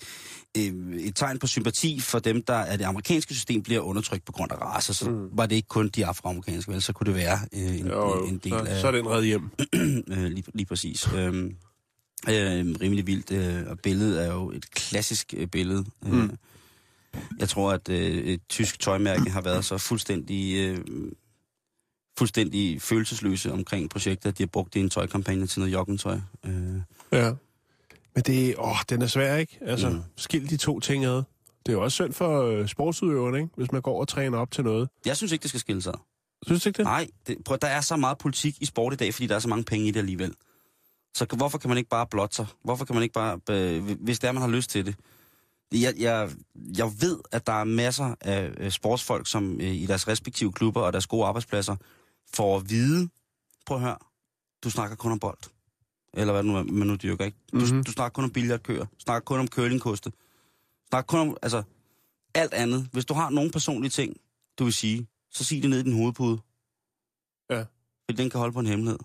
[0.57, 4.31] øh, et tegn på sympati for dem, der af det amerikanske system bliver undertrykt på
[4.31, 4.93] grund af race.
[4.93, 5.29] Så mm.
[5.31, 8.37] var det ikke kun de afroamerikanske, vel, så kunne det være øh, en, Jo, en
[8.37, 8.81] del så, af...
[8.81, 9.49] så er den reddet hjem.
[10.13, 11.07] øh, lige, lige præcis.
[11.15, 11.55] Øhm,
[12.29, 13.31] øh, rimelig vildt.
[13.31, 15.85] Øh, og billedet er jo et klassisk øh, billede.
[16.05, 16.37] Øh, Mm.
[17.39, 20.77] Jeg tror, at øh, et tysk tøjmærke har været så fuldstændig, øh,
[22.17, 26.19] fuldstændig følelsesløse omkring projektet, at de har brugt det i en tøjkampagne til noget joggentøj.
[26.45, 26.51] Øh,
[27.11, 27.31] Ja.
[28.15, 29.57] Men det åh, den er svær, ikke?
[29.61, 29.95] Altså, Mm.
[29.95, 30.01] mm.
[30.17, 31.15] skil de to ting ad.
[31.15, 31.23] Det
[31.67, 33.49] er jo også synd for øh, sportsudøverne, ikke?
[33.57, 34.89] Hvis man går og træner op til noget.
[35.05, 35.93] jeg synes ikke, det skal skille sig.
[36.47, 36.85] Synes du ikke det?
[36.85, 39.39] Nej, det, prøv, der er så meget politik i sport i dag, fordi der er
[39.39, 40.33] så mange penge i det alligevel.
[41.17, 42.47] Så hvorfor kan man ikke bare blotte sig?
[42.63, 44.95] Hvorfor kan man ikke bare, øh, hvis det er, man har lyst til det?
[45.71, 46.31] Jeg, jeg,
[46.77, 50.81] jeg ved, at der er masser af øh, sportsfolk, som øh, i deres respektive klubber
[50.81, 51.75] og deres gode arbejdspladser
[52.33, 53.09] får at vide,
[53.65, 53.97] prøv at høre,
[54.63, 55.37] du snakker kun om bold.
[56.13, 57.37] Eller hvad nu, man nu dyrker, ikke?
[57.51, 57.75] Du, mm-hmm.
[57.75, 57.83] Mhm.
[57.83, 60.11] du snakker kun om billardkøer, snakker kun om curlingkoste,
[60.89, 61.63] snakker kun om, altså,
[62.33, 62.89] alt andet.
[62.93, 64.17] Hvis du har nogle personlige ting,
[64.59, 66.39] du vil sige, så sig det ned i din hovedpude.
[67.49, 67.65] Ja.
[68.05, 68.99] Fordi den kan holde på en hemmelighed.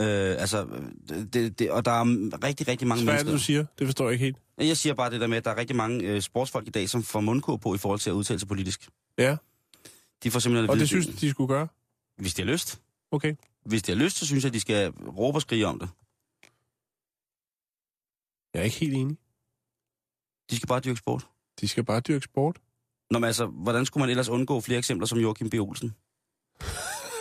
[0.00, 0.06] Øh,
[0.40, 0.66] altså,
[1.32, 2.04] det, det, og der er
[2.44, 3.32] rigtig, rigtig mange Hvad er det, mennesker.
[3.32, 3.64] du siger?
[3.78, 4.36] Det forstår jeg ikke helt.
[4.58, 6.88] Jeg siger bare det der med, at der er rigtig mange øh, sportsfolk i dag,
[6.88, 8.88] som får mundkur på i forhold til at udtale sig politisk.
[9.18, 9.36] Ja,
[10.22, 11.68] De får simpelthen og det synes de skulle gøre?
[12.16, 12.80] hvis de har lyst.
[13.10, 13.34] Okay.
[13.64, 15.88] Hvis de har lyst, så synes jeg, at de skal råbe og skrige om det.
[18.54, 19.16] Jeg er ikke helt enig.
[20.50, 21.26] De skal bare dyrke sport.
[21.60, 22.58] De skal bare dyrke sport.
[23.10, 25.54] Nå, men altså, hvordan skulle man ellers undgå flere eksempler som Joachim B.
[25.54, 25.94] Olsen?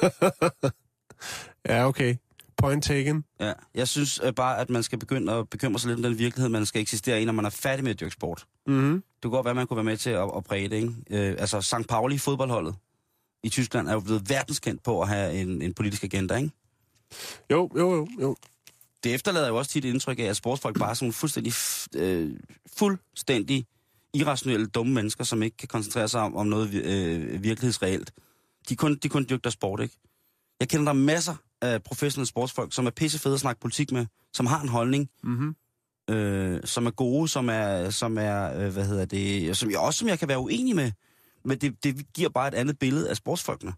[1.66, 2.16] Ja, okay.
[2.58, 3.24] Point taken.
[3.40, 6.20] Ja, jeg synes øh, bare, at man skal begynde at bekymre sig lidt om den
[6.20, 8.46] virkelighed, man skal eksistere i, når man er færdig med at dyrke sport.
[8.68, 8.94] Mm-hmm.
[8.94, 10.94] Det kunne godt være, at man kunne være med til at, at præge det, ikke?
[11.10, 11.88] Øh, altså, St.
[11.90, 12.76] Pauli fodboldholdet
[13.44, 16.52] i Tyskland er jo blevet verdenskendt på at have en, en politisk agenda, ikke?
[17.52, 18.36] Jo, jo, jo, jo.
[19.04, 21.54] Det efterlader jo også tit indtryk af, at sportsfolk bare er sådan fuldstændig,
[21.96, 22.40] øh,
[22.78, 23.66] fuldstændig
[24.14, 28.12] irrationelle, dumme mennesker, som ikke kan koncentrere sig om, om noget øh, virkelighedsreelt.
[28.70, 29.98] De kun, de kun dygtige sport, ikke?
[30.60, 34.46] Jeg kender der masser af professionelle sportsfolk, som er pissefede at snakke politik med, som
[34.46, 35.56] har en holdning, Mm-hmm.
[36.16, 40.00] øh, som er gode, som er, som er øh, hvad hedder det, som jeg også
[40.00, 40.92] som jeg kan være uenig med.
[41.46, 43.74] Men det, det giver bare et andet billede af sportsfolkene.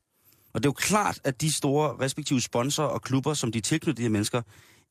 [0.53, 3.61] Og det er jo klart, at de store respektive sponsorer og klubber, som de er
[3.61, 4.41] tilknyttet de her mennesker,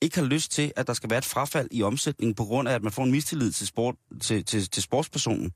[0.01, 2.73] ikke har lyst til, at der skal være et frafald i omsætningen på grund af,
[2.73, 5.51] at man får en mistillid til, sport, til, til, til sportspersonen.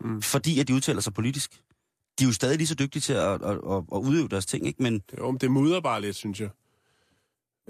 [0.00, 0.22] Mm.
[0.22, 1.52] Fordi at de udtaler sig politisk.
[2.18, 4.66] De er jo stadig lige så dygtige til at, at, at, at udøve deres ting,
[4.66, 4.82] ikke?
[4.82, 6.48] Men Jo, men det bare lidt, synes jeg.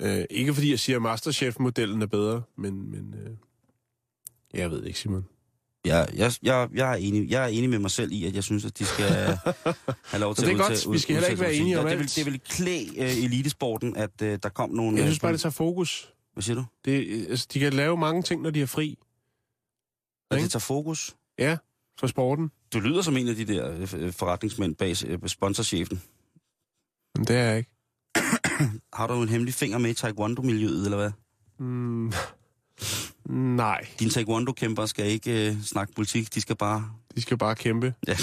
[0.01, 3.31] Øh, ikke fordi jeg siger, at Masterchef-modellen er bedre, men, men øh,
[4.55, 5.27] jeg ved ikke, Simon.
[5.85, 8.45] jeg, jeg, jeg, jeg, er enig, jeg er enig med mig selv i, at jeg
[8.45, 9.05] synes, at de skal
[10.11, 10.73] have lov til det er at godt.
[10.73, 12.17] udtale- Vi skal heller ikke udtale være enige om det vil, alt.
[12.17, 14.97] det vil klæde uh, elitesporten, at uh, der kom nogle...
[14.97, 16.13] Jeg øh, synes bare, det tager fokus.
[16.33, 16.65] Hvad siger du?
[16.85, 18.99] Det, øh, altså, de kan lave mange ting, når de er fri.
[20.31, 21.17] At det tager fokus?
[21.39, 21.57] Ja,
[22.01, 22.51] for sporten.
[22.73, 26.03] Du lyder som en af de der øh, forretningsmænd bag øh, sponsorchefen.
[27.17, 27.71] Men det er jeg ikke.
[28.93, 31.11] Har du en hemmelig finger med i taekwondo-miljøet, eller hvad?
[31.59, 32.13] Mm,
[33.57, 36.91] nej, Dine taekwondo-kæmper skal ikke øh, snakke politik, de skal bare...
[37.17, 37.95] de skal bare kæmpe.
[38.09, 38.17] Ja.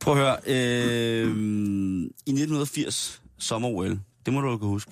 [0.00, 0.36] Prøv at høre.
[0.46, 1.26] Øh,
[2.26, 4.90] I 1980, sommer-OL, det må du jo kunne huske,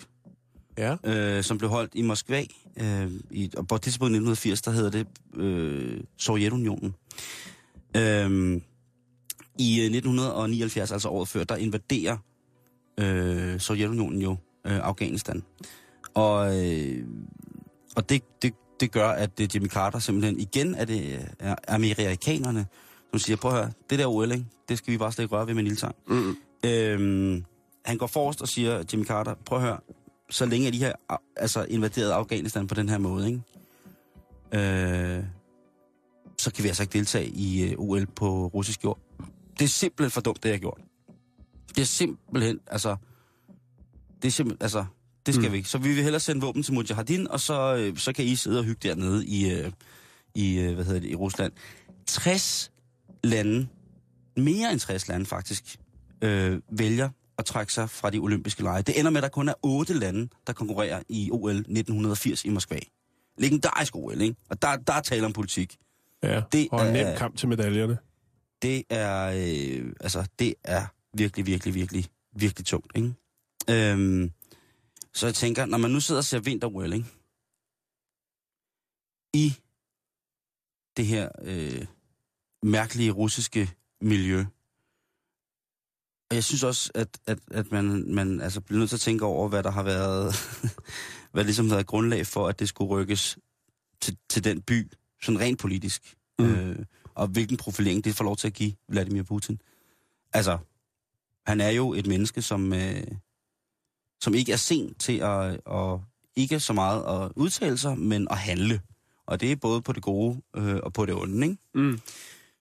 [0.78, 0.96] Ja.
[1.04, 2.44] øh, som blev holdt i Moskva.
[2.80, 5.06] Øh, i, og på det tidspunkt i 1980, der hedder det
[5.42, 6.94] øh, Sovjetunionen.
[7.96, 8.60] Øh,
[9.58, 12.16] I øh, 1979, altså året før, der invaderer
[13.00, 15.42] øh, Sovjetunionen jo øh, Afghanistan.
[16.14, 17.06] Og, øh,
[17.96, 21.54] og det, det, det gør, at det Jimmy Carter simpelthen igen er det øh, er
[21.68, 22.66] amerikanerne,
[23.10, 25.34] som siger, prøv at høre, det der OL, ikke, det skal vi bare slet ikke
[25.36, 25.92] røre ved med en lille.
[26.06, 26.36] Mm.
[26.64, 27.44] Øhm,
[27.84, 29.78] han går forrest og siger, Jimmy Carter, prøv at høre,
[30.30, 30.92] så længe at de her
[31.36, 33.42] altså, invaderet Afghanistan på den her måde, ikke?
[34.52, 35.24] Øh,
[36.38, 38.98] så kan vi altså ikke deltage i OL på russisk jord.
[39.58, 40.80] Det er simpelthen for dumt, det jeg har gjort.
[41.68, 42.96] Det er simpelthen, altså...
[44.22, 44.84] Det er simpelthen, altså...
[45.26, 45.52] Det skal mm.
[45.52, 45.68] vi ikke.
[45.68, 48.58] Så vi vil hellere sende våben til Mujahedin, og så, øh, så kan I sidde
[48.58, 49.72] og hygge dernede i, øh,
[50.34, 51.52] i, øh, hvad hedder det, i Rusland.
[52.06, 52.70] 60
[53.24, 53.68] lande,
[54.36, 55.76] mere end 60 lande faktisk,
[56.22, 58.82] øh, vælger at trække sig fra de olympiske lege.
[58.82, 62.48] Det ender med, at der kun er otte lande, der konkurrerer i OL 1980 i
[62.48, 62.78] Moskva.
[63.38, 64.36] Legendarisk OL, ikke?
[64.50, 65.76] Og der, der er tale om politik.
[66.22, 67.98] Ja, Det og en er- nem kamp til medaljerne.
[68.62, 73.14] Det er, øh, altså, det er virkelig, virkelig, virkelig, virkelig tungt, ikke?
[73.70, 74.32] Øhm,
[75.14, 77.06] så jeg tænker, når man nu sidder og ser vinter ikke?
[79.34, 79.54] I
[80.96, 81.86] det her øh,
[82.62, 84.44] mærkelige russiske miljø,
[86.30, 89.24] og jeg synes også, at, at, at man, man altså bliver nødt til at tænke
[89.24, 90.34] over, hvad der har været,
[91.32, 93.38] hvad ligesom har været grundlag for, at det skulle rykkes
[94.00, 94.92] til, til den by,
[95.22, 96.16] sådan rent politisk.
[96.38, 96.44] Mm.
[96.44, 96.84] Øh,
[97.18, 99.60] og hvilken profilering det får lov til at give Vladimir Putin.
[100.32, 100.58] Altså,
[101.46, 103.06] han er jo et menneske, som, øh,
[104.20, 106.00] som ikke er sent til at, at
[106.36, 108.80] ikke så meget at udtale sig, men at handle.
[109.26, 111.58] Og det er både på det gode øh, og på det onde, ikke?
[111.74, 112.00] Mm.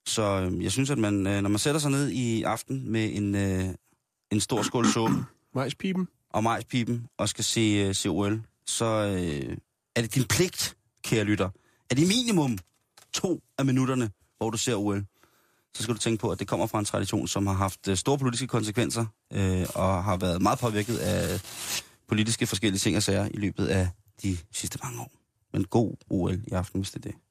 [0.05, 3.15] Så øh, jeg synes, at man, øh, når man sætter sig ned i aften med
[3.15, 3.65] en, øh,
[4.31, 5.15] en stor skål suppe
[5.55, 6.07] Majspipen.
[6.29, 9.57] og majspipen og skal se, øh, se OL, så øh,
[9.95, 11.49] er det din pligt, kære lytter,
[11.89, 12.57] at i minimum
[13.13, 15.05] to af minutterne, hvor du ser OL,
[15.73, 17.97] så skal du tænke på, at det kommer fra en tradition, som har haft øh,
[17.97, 21.41] store politiske konsekvenser øh, og har været meget påvirket af
[22.07, 23.89] politiske forskellige ting og sager i løbet af
[24.21, 25.11] de sidste mange år.
[25.53, 27.15] Men god OL i aften, hvis det er det.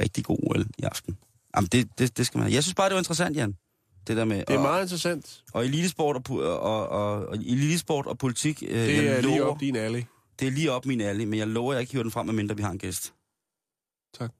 [0.00, 1.16] Rigtig god OL i aften.
[1.56, 2.54] Jamen, det, det, det skal man have.
[2.54, 3.54] Jeg synes bare, det var interessant, Jan.
[4.06, 4.36] Det der med...
[4.36, 5.44] Det er og, meget interessant.
[5.52, 9.60] og elitesport og, og, og, og, elitesport og politik, øh, Det er lige lover, op
[9.60, 10.02] din alley.
[10.38, 12.26] det er lige op min alley, men jeg lover, at jeg ikke hiver den frem,
[12.26, 13.14] medmindre vi har en gæst.
[14.18, 14.30] Tak.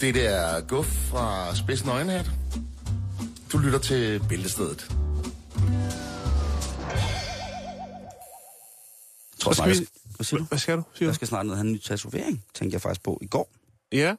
[0.00, 2.30] Det der er Guf fra Spidsen Øjenhat.
[3.52, 4.86] Du lytter til Bæltestedet.
[4.90, 4.98] Jeg
[9.40, 10.44] tror, Hvad bare, skal jeg, skal, hvad siger du?
[10.44, 10.82] Hvad skal du?
[10.94, 13.26] Siger Jeg skal snart ned og have en ny tatovering, tænkte jeg faktisk på i
[13.26, 13.50] går.
[13.92, 14.14] Ja.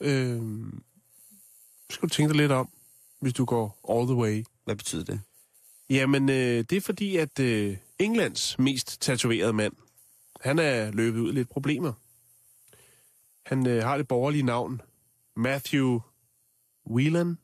[0.00, 0.42] Øh,
[1.90, 2.68] skal du tænke dig lidt om,
[3.20, 4.44] hvis du går all the way.
[4.64, 5.20] Hvad betyder det?
[5.90, 9.72] Jamen, øh, det er fordi, at øh, Englands mest tatoverede mand,
[10.40, 11.92] han er løbet ud i lidt problemer.
[13.46, 14.80] Han øh, har det borgerlige navn,
[15.36, 16.00] Matthew
[16.90, 17.38] Whelan.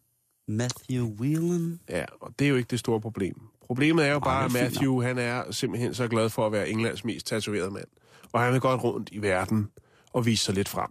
[0.49, 1.81] Matthew Whelan.
[1.89, 3.41] Ja, og det er jo ikke det store problem.
[3.61, 7.05] Problemet er jo bare, at Matthew, han er simpelthen så glad for at være Englands
[7.05, 7.89] mest tatoverede mand.
[8.33, 9.71] Og han vil godt rundt i verden
[10.13, 10.91] og vise sig lidt frem.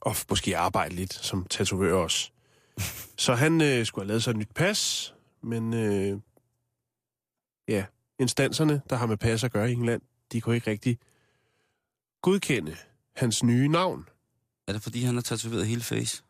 [0.00, 2.30] Og måske arbejde lidt som tatovør også.
[3.24, 6.20] Så han øh, skulle have lavet sig et nyt pas, men øh,
[7.68, 7.84] ja,
[8.18, 10.02] instanserne, der har med pas at gøre i England,
[10.32, 10.98] de kunne ikke rigtig
[12.22, 12.76] godkende
[13.18, 14.08] hans nye navn.
[14.68, 16.22] Er det fordi, han har tatoveret hele face?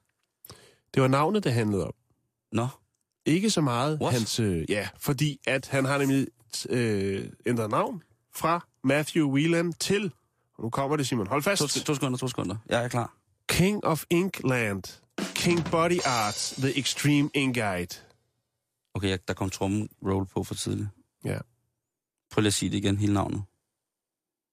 [0.94, 1.92] Det var navnet, det handlede om.
[2.52, 2.68] Nå,
[3.26, 4.12] Ikke så meget What?
[4.14, 4.40] hans...
[4.40, 6.26] Øh, ja, fordi at han har nemlig
[6.68, 8.02] øh, ændret navn
[8.34, 10.12] fra Matthew Whelan til...
[10.54, 11.26] Og nu kommer det, Simon.
[11.26, 11.62] Hold fast.
[11.62, 12.56] to, to sekunder, to sekunder.
[12.68, 13.14] Jeg er klar.
[13.48, 14.82] King of Inkland.
[15.34, 16.54] King Body Art.
[16.58, 17.94] The Extreme Ink Guide.
[18.94, 20.88] Okay, jeg, der kom trommen roll på for tidligt.
[21.24, 21.38] Ja.
[22.30, 23.42] Prøv lige at sige det igen, hele navnet.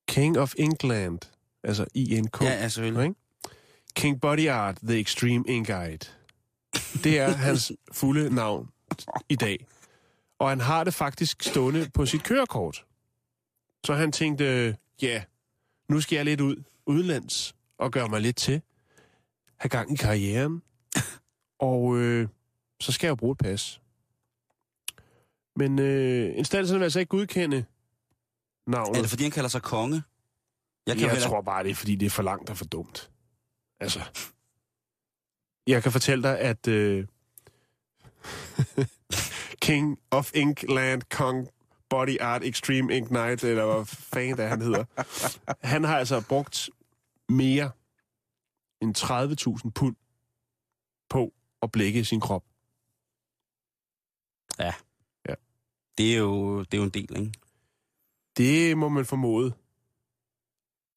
[0.07, 1.19] King of Inkland.
[1.65, 2.41] Altså I-N-K.
[2.41, 3.03] Ja, ja, selvfølgelig.
[3.03, 3.15] Ikke?
[3.95, 4.77] King Body Art.
[4.83, 6.07] The Extreme Ink Guide.
[7.03, 8.69] Det er hans fulde navn
[9.29, 9.67] i dag.
[10.39, 12.85] Og han har det faktisk stående på sit kørekort.
[13.85, 15.23] Så han tænkte, ja,
[15.89, 18.61] nu skal jeg lidt ud udenlands og gøre mig lidt til.
[19.57, 20.61] Have gang i karrieren.
[21.59, 22.27] og øh,
[22.79, 23.81] så skal jeg jo bruge et pas.
[25.55, 27.65] Men øh, instanserne vil altså ikke godkende
[28.67, 28.97] navnet.
[28.97, 30.03] Er det fordi, han kalder sig konge?
[30.87, 33.11] Jeg kan jeg tror bare, det er, fordi det er for langt og for dumt.
[33.79, 33.99] Altså.
[35.67, 37.07] Jeg kan fortælle dig, at øh,
[39.65, 41.49] King of Inkland Kong
[41.89, 44.85] Body Art Extreme Ink Night, eller hvad fanden det er, han hedder,
[45.67, 46.69] han har altså brugt
[47.29, 47.71] mere
[48.81, 48.97] end
[49.65, 49.95] 30.000 pund
[51.09, 52.43] på at blække sin krop.
[55.97, 57.31] Det er jo, det er jo en del, ikke?
[58.37, 59.53] Det må man formode.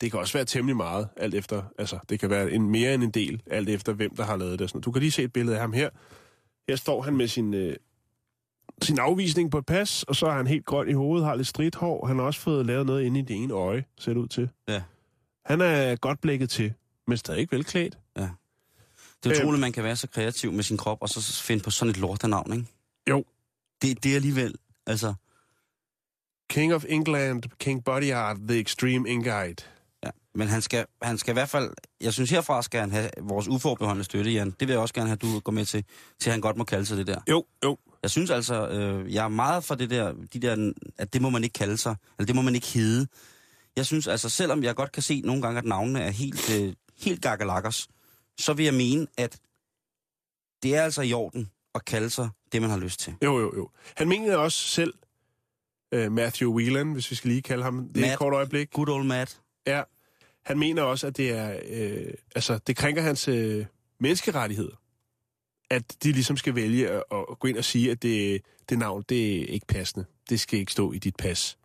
[0.00, 3.02] Det kan også være temmelig meget, alt efter, altså det kan være en, mere end
[3.02, 4.70] en del, alt efter hvem, der har lavet det.
[4.70, 4.80] Sådan.
[4.80, 5.90] Du kan lige se et billede af ham her.
[6.68, 7.76] Her står han med sin, øh,
[8.82, 11.48] sin afvisning på et pas, og så er han helt grøn i hovedet, har lidt
[11.48, 12.06] stridt hår.
[12.06, 14.48] Han har også fået lavet noget inde i det ene øje, ser det ud til.
[14.68, 14.82] Ja.
[15.44, 16.72] Han er godt blækket til,
[17.06, 17.98] men stadig ikke velklædt.
[18.16, 18.28] Det er
[19.26, 19.30] Øh.
[19.30, 21.90] utroligt, at man kan være så kreativ med sin krop, og så finde på sådan
[21.90, 22.66] et lortenavn, ikke?
[23.10, 23.24] Jo.
[23.82, 24.54] Det, det er alligevel,
[24.86, 25.14] altså...
[26.50, 29.08] King of England, King Body Art, The Extreme.
[29.08, 29.52] Ja.
[30.34, 31.70] Men han skal, han skal i hvert fald...
[32.00, 34.50] Jeg synes, herfra skal han have vores uforbeholdende støtte, Jan.
[34.50, 35.84] Det vil jeg også gerne have, at du går med til,
[36.18, 37.20] til han godt må kalde sig det der.
[37.30, 37.78] Jo, jo.
[38.02, 41.30] Jeg synes altså, øh, jeg er meget for det der, de der, at det må
[41.30, 43.06] man ikke kalde sig, eller det må man ikke hedde.
[43.76, 46.72] Jeg synes altså, selvom jeg godt kan se nogle gange, at navnene er helt, øh,
[46.98, 47.88] helt gakkelakkers,
[48.38, 49.38] så vil jeg mene, at
[50.62, 53.14] det er altså i orden at kalde sig det, man har lyst til.
[53.24, 53.70] Jo, jo, jo.
[53.96, 54.94] Han mener også selv,
[55.96, 58.18] uh, Matthew Whelan, hvis vi skal lige kalde ham det er et Matt.
[58.18, 58.70] kort øjeblik.
[58.72, 59.40] Good old Matt.
[59.66, 59.82] Ja,
[60.48, 63.66] han mener også, at det er, øh, altså, det krænker hans øh,
[64.00, 64.76] menneskerettigheder.
[65.70, 69.04] At de ligesom skal vælge at, at gå ind og sige, at det, det navn,
[69.08, 70.06] det er ikke passende.
[70.30, 71.58] Det skal ikke stå i dit pas.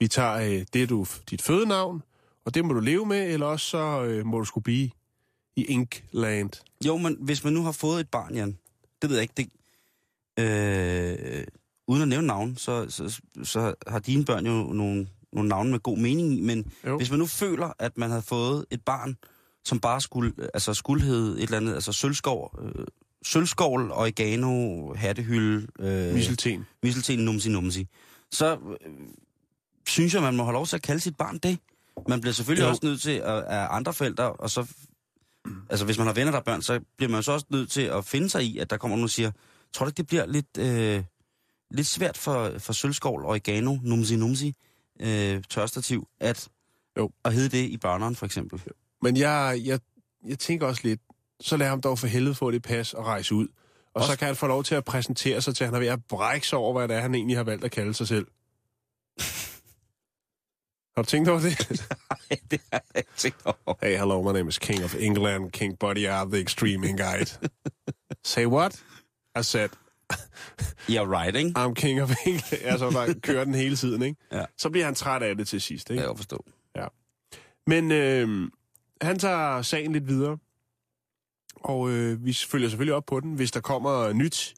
[0.00, 2.02] Vi tager øh, det, du, dit fødenavn,
[2.44, 4.90] og det må du leve med, eller også så øh, må du skulle blive
[5.56, 6.50] i Inkland.
[6.86, 8.58] Jo, men hvis man nu har fået et barn, Jan,
[9.02, 9.48] det ved jeg ikke, det,
[10.44, 11.44] øh,
[11.86, 15.80] uden at nævne navn, så, så, så har dine børn jo nogle, nogle navne med
[15.80, 16.96] god mening i, men Jo.
[16.96, 19.16] hvis man nu føler, at man havde fået et barn,
[19.64, 22.86] som bare skulle, altså skulle hedde et eller andet, altså Sølskov, øh,
[23.24, 26.66] sølvskål, oregano, hattehylde, øh, Misselten.
[26.82, 27.88] misselten, numsi numsi,
[28.32, 28.92] så øh,
[29.86, 31.58] synes jeg, man må have lov til at kalde sit barn det.
[32.08, 32.68] Man bliver selvfølgelig Jo.
[32.70, 34.66] også nødt til at, af andre forældre, og så...
[35.70, 37.80] Altså, hvis man har venner, der er børn, så bliver man så også nødt til
[37.82, 39.30] at finde sig i, at der kommer nogen og siger,
[39.72, 41.02] tror du ikke, det bliver lidt, øh,
[41.70, 44.54] lidt svært for, for sølvskål, oregano, numsi numsi,
[45.00, 46.48] øh, tørstativ, at,
[46.98, 47.10] Jo.
[47.24, 48.62] at hedde det i børneren, for eksempel?
[49.02, 49.80] Men jeg, jeg,
[50.26, 51.00] jeg tænker også lidt,
[51.40, 53.46] så lad ham dog for helvede få det pas og rejse ud.
[53.48, 53.54] Og
[53.94, 55.88] Også- så kan han få lov til at præsentere sig til, at han er ved
[55.88, 58.26] at brække sig over, hvad det er, han egentlig har valgt at kalde sig selv.
[60.96, 61.58] Har du tænkt over det?
[62.50, 63.74] det har jeg ikke tænkt over.
[63.82, 67.30] Hey, hello, my name is King of England, King Buddy Art, the Extreme Guide.
[68.24, 68.82] Say what?
[69.38, 69.68] I said,
[70.88, 71.52] Ja, right, ikke?
[71.60, 72.62] I'm King of England.
[72.64, 74.16] Altså, bare kører den hele tiden, ikke?
[74.32, 74.44] Ja.
[74.56, 75.98] Så bliver han træt af det til sidst, Det ikke?
[75.98, 76.44] kan jeg godt forstå.
[77.66, 78.50] Men øh,
[79.00, 80.38] han tager sagen lidt videre,
[81.54, 84.54] og øh, vi følger selvfølgelig op på den, hvis der kommer nyt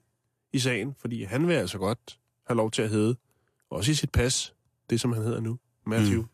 [0.52, 3.16] i sagen, fordi han vil altså godt have lov til at hedde,
[3.70, 4.54] også i sit pas,
[4.90, 6.22] det som han hedder nu, Matthew.
[6.22, 6.28] Mm.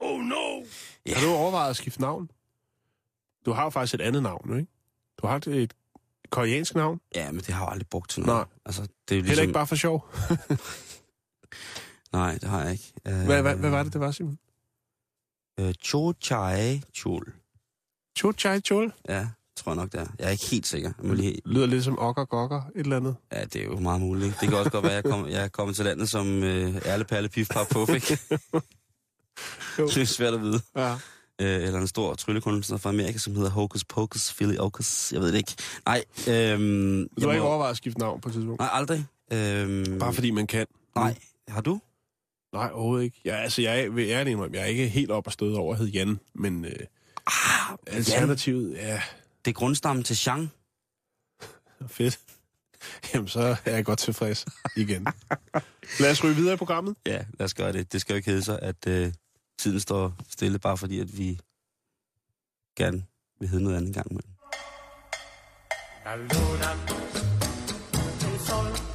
[0.00, 0.64] Oh no!
[1.06, 1.14] Ja.
[1.14, 2.30] Har du overvejet at skifte navn?
[3.46, 4.72] Du har jo faktisk et andet navn, nu, ikke?
[5.22, 5.74] Du har et
[6.30, 8.38] koreansk navn, Ja, men det har jeg aldrig brugt til noget.
[8.38, 8.46] Nej.
[8.66, 9.42] Altså, det er jo heller ligesom...
[9.42, 10.08] ikke bare for sjov.
[12.18, 12.92] Nej, det har jeg ikke.
[13.02, 14.38] Hvad, hvad, hvad var det, det var, Simon?
[15.60, 17.32] Uh, Cho Chai Chul.
[18.18, 18.92] Cho Chai Chol?
[19.08, 20.06] Ja, tror jeg nok, det er.
[20.18, 20.92] Jeg er ikke helt sikker.
[20.98, 21.40] Jeg må lige...
[21.44, 23.16] Lyder lidt som okker gokker, et eller andet.
[23.32, 24.40] Ja, det er jo meget muligt.
[24.40, 26.42] Det kan også godt være, at jeg, kom, jeg er kommet til landet som uh,
[26.86, 28.18] ærle perle pif pap puff, ikke?
[29.76, 30.60] Det er svært at vide.
[30.76, 30.96] Ja.
[31.42, 35.12] Uh, eller en stor tryllekunstner fra Amerika, som hedder Hocus Pocus, Philly Ocus.
[35.12, 35.54] Jeg ved det ikke.
[35.86, 38.60] Nej, øhm, Du har ikke må- overvejet at skifte navn på et tidspunkt?
[38.60, 39.06] Nej, aldrig.
[39.32, 40.66] Øhm, Bare fordi man kan?
[40.96, 41.18] Nej,
[41.48, 41.80] har du?
[42.52, 43.20] Nej, overhovedet ikke.
[43.24, 45.72] Jeg, altså, jeg, er- vil ærligt indrømme, jeg er ikke helt op og støde over
[45.72, 46.72] at hedde Jan, men øh,
[47.26, 47.96] Ah, Jan.
[47.96, 49.02] alternativet, ja,
[49.44, 50.50] Det er grundstammen til Jean.
[51.88, 52.18] fedt.
[53.14, 55.06] Jamen, så er jeg godt tilfreds igen.
[56.00, 56.96] Lad os ryge videre i programmet.
[57.06, 57.92] Ja, lad os gøre det.
[57.92, 59.12] Det skal jo ikke hedde sig, at øh,
[59.58, 61.40] tiden står stille, bare fordi, at vi
[62.76, 63.04] gerne
[63.40, 64.30] vil hedde noget andet en gang imellem.
[66.04, 66.70] La luna,
[68.32, 68.93] el sol,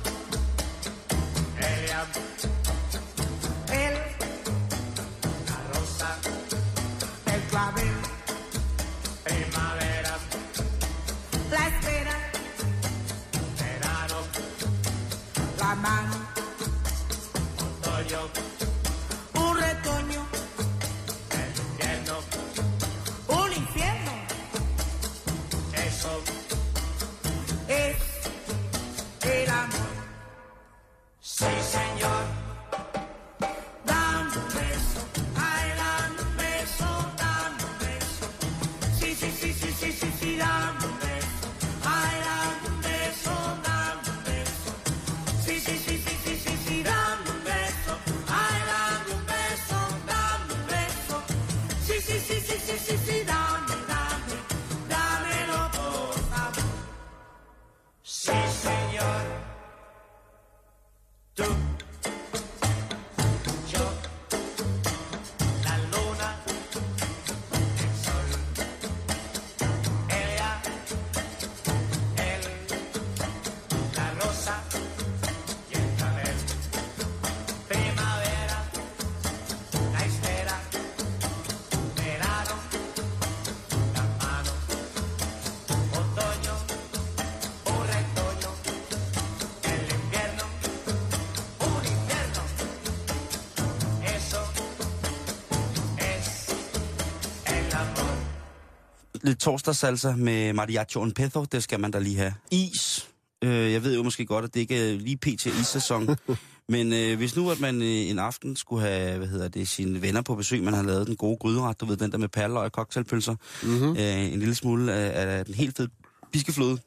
[99.29, 102.33] Lidt torsdagssalsa med mariachi en petho, det skal man da lige have.
[102.51, 103.09] Is.
[103.43, 105.45] Øh, jeg ved jo måske godt, at det ikke er lige pt.
[105.45, 106.09] is-sæson.
[106.69, 110.01] Men øh, hvis nu, at man øh, en aften skulle have, hvad hedder det, sine
[110.01, 112.59] venner på besøg, man har lavet den gode gryderet, du ved, den der med perler
[112.59, 113.97] og cocktailpølser, Mm-hmm.
[113.97, 115.89] øh, en lille smule af, af den helt fede
[116.31, 116.77] biskefløde,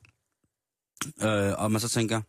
[1.23, 2.21] øh, og man så tænker,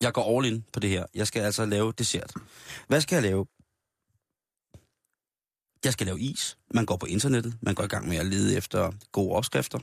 [0.00, 1.04] jeg går all in på det her.
[1.14, 2.32] Jeg skal altså lave dessert.
[2.88, 3.46] Hvad skal jeg lave?
[5.84, 6.58] Jeg skal lave is.
[6.74, 7.54] Man går på internettet.
[7.62, 9.78] Man går i gang med at lede efter gode opskrifter.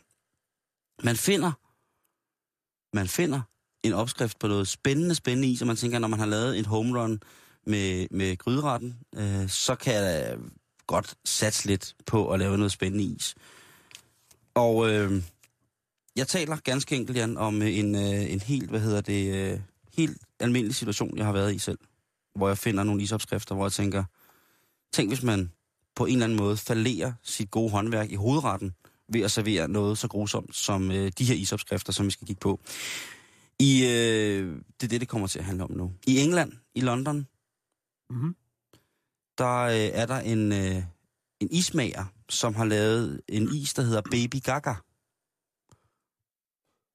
[1.04, 1.52] Man finder,
[2.95, 3.41] man finder
[3.84, 6.66] en opskrift på noget spændende, spændende is, og man tænker, når man har lavet en
[6.66, 7.22] home run
[7.66, 10.38] med, med gryderetten, øh, så kan jeg
[10.88, 13.36] godt satse lidt på at lave noget spændende is.
[14.54, 15.24] Og øh,
[16.16, 19.60] jeg taler ganske enkelt, Jan, om en, øh, en helt, hvad hedder det, øh,
[19.97, 21.80] helt almindelig situation, jeg har været i selv.
[22.36, 24.04] Hvor jeg finder nogle isopskrifter, hvor jeg tænker,
[24.93, 25.52] tænk hvis man
[26.00, 28.74] på en eller anden måde falderer sit gode håndværk i hovedretten
[29.14, 32.39] ved at servere noget så grusomt som øh, de her isopskrifter, som vi skal kigge
[32.39, 32.60] på.
[33.60, 35.91] I, øh, det er det, det kommer til at handle om nu.
[36.08, 37.28] I England, i London,
[38.10, 38.36] Mhm.
[39.38, 40.84] der øh, er der en, øh,
[41.39, 44.74] en ismager, som har lavet en is, der hedder Baby Gaga.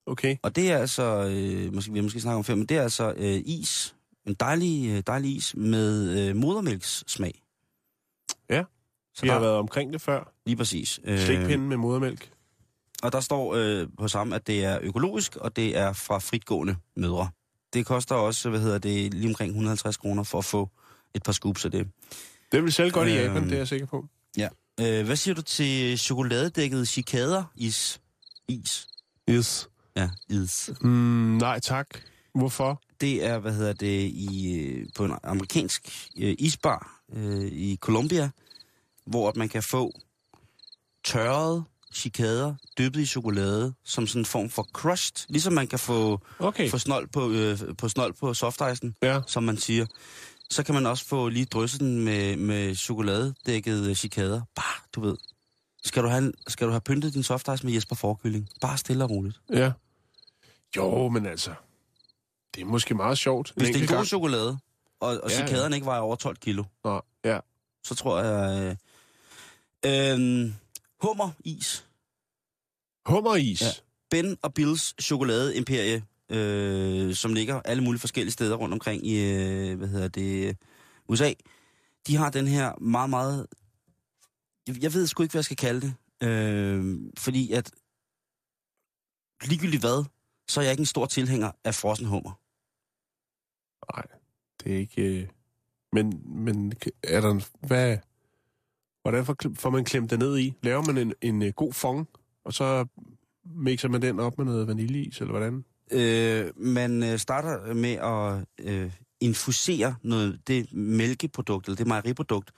[0.06, 0.36] Okay.
[0.42, 3.14] Og det er altså, øh, måske, vi måske snakke om før, men det er altså
[3.16, 3.96] øh, is,
[4.26, 7.42] en dejlig, øh, dejlig is med øh, modermælkssmag.
[8.50, 8.64] Ja,
[9.14, 10.32] Så Vi der, har været omkring det før.
[10.46, 11.00] lige præcis.
[11.04, 12.30] Øh, Slikpinden med modermælk.
[13.02, 16.76] og der står øh, på samme, at det er økologisk, og det er fra fritgående
[16.96, 17.28] mødre.
[17.72, 20.70] Det koster også, hvad hedder det, lige omkring 150 kroner for at få
[21.14, 21.88] et par scoops af det.
[22.52, 24.06] Det vil sælge godt i Øhm, Japan, det er jeg sikker på.
[24.80, 28.00] Øh, hvad siger du til chokoladedækket chikader is?
[28.48, 28.86] Is.
[29.30, 29.68] Yes.
[29.96, 30.70] Ja, is.
[30.80, 30.88] Mm,
[31.40, 31.86] nej, tak.
[32.34, 32.82] Hvorfor?
[33.00, 38.30] Det er, hvad hedder det, i, øh, på en amerikansk øh, isbar øh, i Colombia,
[39.06, 39.92] hvor at man kan få
[41.04, 45.26] tørrede chikader dyppet i chokolade som sådan en form for crushed.
[45.28, 46.70] Ligesom man kan få, Okay.
[46.70, 49.20] få snold på, øh, på snold på softicen, Ja.
[49.26, 49.86] som man siger.
[50.50, 54.42] Så kan man også få lige drysset den med, med chokoladedækket øh, chikader.
[54.54, 55.16] Bare, du ved.
[55.84, 58.48] Skal du, have, skal du have pyntet din softice med Jesper Forkylling?
[58.60, 59.40] Bare stille og roligt.
[59.52, 59.72] Ja.
[60.76, 61.54] Jo, men altså...
[62.54, 63.52] Det er måske meget sjovt.
[63.56, 64.06] Hvis det er en god gang.
[64.06, 64.58] chokolade,
[65.00, 65.46] og, og Ja, ja.
[65.46, 67.38] chikaderne ikke vejer over 12 kilo, Nå, ja.
[67.84, 68.62] så tror jeg...
[68.62, 68.76] Øh,
[69.86, 70.52] øh,
[71.02, 71.86] hummeris.
[73.06, 73.62] Hummeris.
[73.62, 73.66] Ja.
[73.66, 73.72] Ja.
[74.10, 79.78] Ben og Bills chokoladeimperie, øh, som ligger alle mulige forskellige steder rundt omkring i, øh,
[79.78, 80.56] hvad hedder det,
[81.08, 81.32] USA.
[82.06, 83.46] De har den her meget, meget...
[84.66, 85.94] Jeg, jeg ved sgu ikke, hvad jeg skal kalde det.
[86.28, 87.70] Øh, fordi at
[89.44, 90.04] ligegyldigt hvad,
[90.48, 92.40] så er jeg ikke en stor tilhænger af frossen hummer.
[93.94, 94.06] Nej,
[94.60, 95.02] det er ikke...
[95.02, 95.28] Øh...
[95.92, 96.72] Men, men
[97.02, 97.42] er der en...
[97.60, 97.98] Hvad...
[99.08, 99.24] Hvordan
[99.56, 100.54] får, man klemt det ned i?
[100.62, 102.08] Laver man en, en øh, god fong,
[102.44, 102.86] og så
[103.56, 105.64] mixer man den op med noget vaniljeis, eller hvordan?
[105.90, 108.90] Øh, man øh, starter med at øh,
[109.20, 112.50] infusere noget, det mælkeprodukt, eller det mejeriprodukt,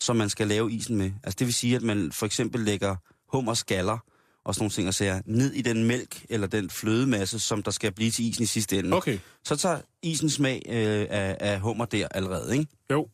[0.00, 1.12] som man skal lave isen med.
[1.22, 2.96] Altså det vil sige, at man for eksempel lægger
[3.32, 3.98] hummerskaller
[4.44, 7.70] og sådan nogle ting og sager ned i den mælk eller den flødemasse, som der
[7.70, 8.96] skal blive til isen i sidste ende.
[8.96, 9.18] Okay.
[9.44, 12.66] Så tager isen smag øh, af, af hummer der allerede, ikke?
[12.90, 13.08] Jo.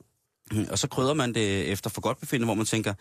[0.72, 2.94] Og så krydder man det efter for godt befindende, hvor man tænker,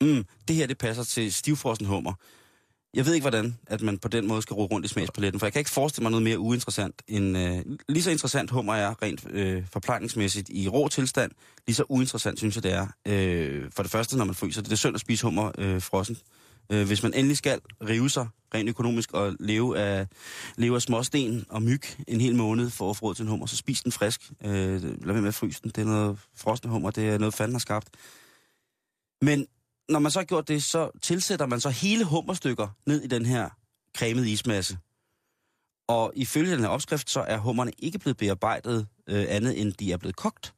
[0.00, 2.12] mm, det her det passer til stivfrossen hummer.
[2.94, 5.46] Jeg ved ikke, hvordan at man på den måde skal rode rundt i smagspaletten, for
[5.46, 7.38] jeg kan ikke forestille mig noget mere uinteressant end...
[7.38, 11.32] Øh, lige så interessant hummer er rent øh, forplejningsmæssigt i rå tilstand,
[11.66, 12.86] lige så uinteressant synes jeg det er.
[13.08, 15.82] Øh, for det første, når man fryser det, det er synd at spise hummer øh,
[15.82, 16.16] frossen.
[16.72, 20.06] Øh, hvis man endelig skal rive sig rent økonomisk at leve af,
[20.56, 23.46] leve af småsten og myg en hel måned for at få råd til en hummer,
[23.46, 24.32] så spis den frisk.
[24.44, 25.70] Øh, lad være med at fryse den.
[25.70, 27.88] Det er noget frosne hummer, det er noget fanden har skabt.
[29.22, 29.46] Men
[29.88, 33.26] når man så har gjort det, så tilsætter man så hele hummerstykker ned i den
[33.26, 33.48] her
[33.96, 34.78] cremede ismasse.
[35.88, 39.92] Og ifølge den her opskrift, så er hummerne ikke blevet bearbejdet øh, andet, end de
[39.92, 40.54] er blevet kogt.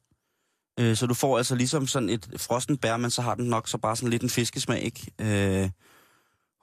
[0.79, 3.67] Øh, så du får altså ligesom sådan et frossen bær, men så har den nok
[3.67, 5.11] så bare sådan lidt en fiskesmag, ikke?
[5.21, 5.69] Øh,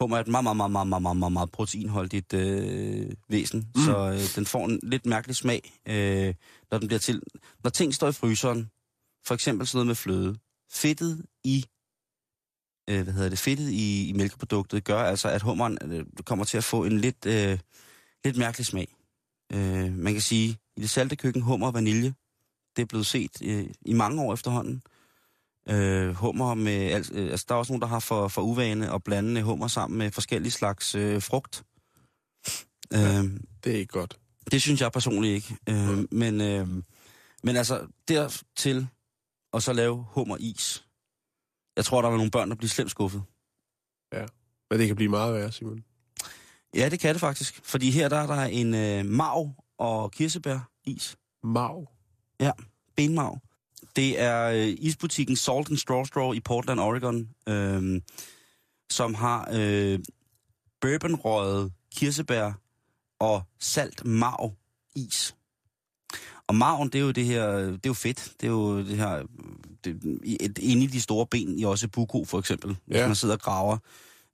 [0.03, 3.82] hummer er et meget, meget, meget, meget, meget, meget, meget, meget proteinholdigt øh, væsen, mm.
[3.82, 6.34] så øh, den får en lidt mærkelig smag, øh,
[6.70, 7.22] når den bliver til.
[7.64, 8.70] Når ting står i fryseren,
[9.26, 10.36] for eksempel sådan noget med fløde,
[10.72, 11.64] fedtet i
[12.90, 16.57] øh, hvad hedder det, fedtet i, i mælkeproduktet gør altså, at hummeren øh, kommer til
[16.57, 17.59] at få en lidt, øh,
[18.24, 18.94] lidt mærkelig smag.
[19.53, 22.14] Øh, man kan sige, i det salte køkken, hummer og vanilje,
[22.76, 24.82] det er blevet set øh, i mange år efterhånden.
[25.69, 28.95] Øh, hummer med, al- øh, altså der er også nogen, der har for, for uvane
[28.95, 31.65] at blande hummer sammen med forskellige slags øh, frugt.
[32.93, 33.19] Ja.
[33.19, 33.25] Øh,
[33.65, 34.19] Det er ikke godt.
[34.53, 35.57] det synes jeg personligt ikke.
[35.69, 36.69] Øh, men, øh,
[37.43, 38.89] men altså, dertil
[39.53, 40.87] og så lave hummeris.
[41.77, 43.23] Jeg tror, der var nogle børn, der bliver slemt skuffet.
[44.71, 45.85] Men det kan blive meget værre, Simon.
[46.75, 47.61] Ja, det kan det faktisk.
[47.65, 51.17] Fordi her der er der en øh, mav og kirsebæris.
[51.45, 51.89] Mav.
[52.97, 53.39] Benmav.
[53.97, 58.01] Det er øh, isbutikken Salt and Straw Straw i Portland, Oregon, øh,
[58.91, 59.99] som har øh,
[60.80, 62.53] bourbonrøget kirsebær
[63.20, 64.53] og salt mav
[64.97, 65.35] is.
[66.47, 68.33] Og maven, det er jo det her, det er jo fedt.
[68.41, 69.22] Det er jo det her,
[69.85, 73.07] det, et, inde i de store ben i også buko for eksempel, hvis Ja.
[73.07, 73.78] man sidder og graver.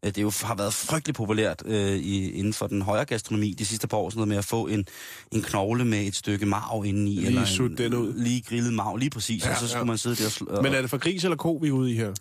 [0.05, 3.65] Det er jo, har været frygtelig populært øh, i, inden for den højere gastronomi de
[3.67, 4.87] sidste par år, sådan noget med at få en,
[5.33, 7.11] en knogle med et stykke marv indeni.
[7.15, 8.13] Lige eller en, den ud.
[8.13, 9.45] Lige grillet marv, lige præcis.
[9.45, 9.85] Ja, og så skulle ja.
[9.85, 10.63] man sidde der og...
[10.63, 12.13] Men er det for gris eller ko, vi er ude i her?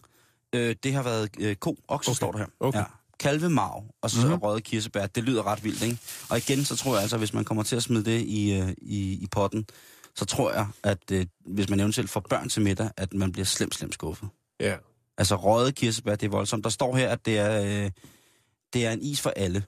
[0.55, 2.15] øh, det har været øh, ko, okse Okay.
[2.15, 2.45] står der her.
[2.59, 2.79] Okay.
[2.79, 2.83] Ja.
[3.19, 4.27] Kalvemarv, og så Mhm.
[4.27, 4.41] mm-hmm.
[4.41, 5.05] røget kirsebær.
[5.07, 5.97] Det lyder ret vildt, ikke?
[6.29, 8.69] Og igen, så tror jeg altså, hvis man kommer til at smide det i, øh,
[8.81, 9.65] i, i potten,
[10.15, 13.45] så tror jeg, at øh, hvis man eventuelt får børn til middag, at man bliver
[13.45, 14.29] slemt, slemt skuffet.
[14.59, 14.75] Ja.
[15.17, 16.63] Altså røget kirsebær, det er voldsomt.
[16.63, 17.91] Der står her, at det er, øh,
[18.73, 19.63] det er en is for alle.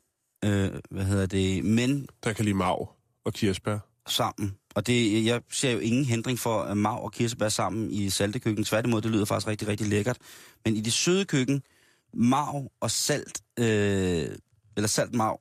[0.45, 1.65] Øh, hvad hedder det?
[1.65, 2.89] Men Der kan lide mav
[3.25, 3.77] og kirsebær.
[4.07, 4.55] sammen.
[4.75, 8.63] Og det, jeg ser jo ingen hindring for at mav og kirsebær sammen i saltekøkken.
[8.63, 10.17] Tværtimod, det lyder faktisk rigtig, rigtig lækkert.
[10.65, 11.63] Men i det søde køkken,
[12.13, 14.29] mav og salt, øh,
[14.77, 15.39] eller salt mav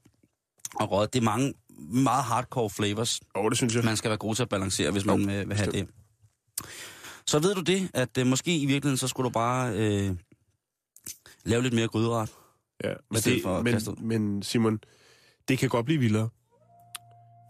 [0.75, 3.85] og rød, det er mange meget hardcore flavors, Åh, oh, det synes jeg.
[3.85, 5.75] man skal være god til at balancere, hvis man Jo, øh, vil have bestemt.
[5.75, 6.67] det.
[7.29, 10.17] Så ved du det, at øh, måske i virkeligheden, så skulle du bare øh,
[11.45, 12.31] lave lidt mere gryderet.
[12.85, 14.79] Ja, men, det, for men, men Simon,
[15.49, 16.29] det kan godt blive vildere.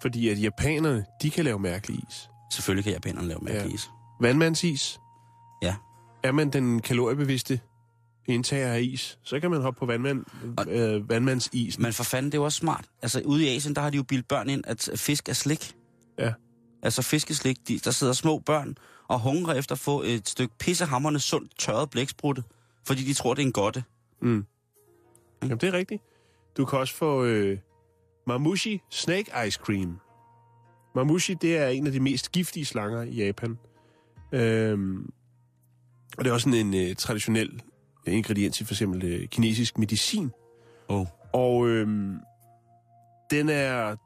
[0.02, 2.28] Fordi at japanerne, de kan lave mærkelig is.
[2.52, 3.74] Selvfølgelig kan japanerne lave mærkelig Ja.
[3.74, 3.88] is.
[4.20, 4.98] Vandmandsis.
[5.62, 5.76] Ja.
[6.22, 7.60] Er man den kaloriebevidste
[8.28, 10.24] indtager af is, så kan man hoppe på vandmand,
[10.58, 11.82] Og- øh, vandmandsisen.
[11.82, 12.84] Men for fanden, det er jo også smart.
[13.02, 15.74] Altså, ude i Asien, der har de jo bildt børn ind, at fisk er slik.
[16.18, 16.32] Ja.
[16.82, 18.76] Altså, fiskeslik, de, der sidder små børn
[19.08, 22.42] og hungrer efter at få et stykke pissehammerende sundt tørret blæksprutte,
[22.86, 23.84] fordi de tror, det er en godte.
[24.20, 24.44] Mm.
[25.42, 26.02] Jamen, det er rigtigt.
[26.56, 27.58] Du kan også få øh,
[28.26, 29.98] Mamushi Snake Ice Cream.
[30.94, 33.58] Mamushi, det er en af de mest giftige slanger i Japan.
[34.32, 35.12] Øhm,
[36.18, 37.62] og det er også sådan en øh, traditionel
[38.06, 40.30] ingrediens i for eksempel øh, kinesisk medicin.
[40.88, 41.06] Oh.
[41.32, 42.18] Og øhm,
[43.30, 43.96] den er...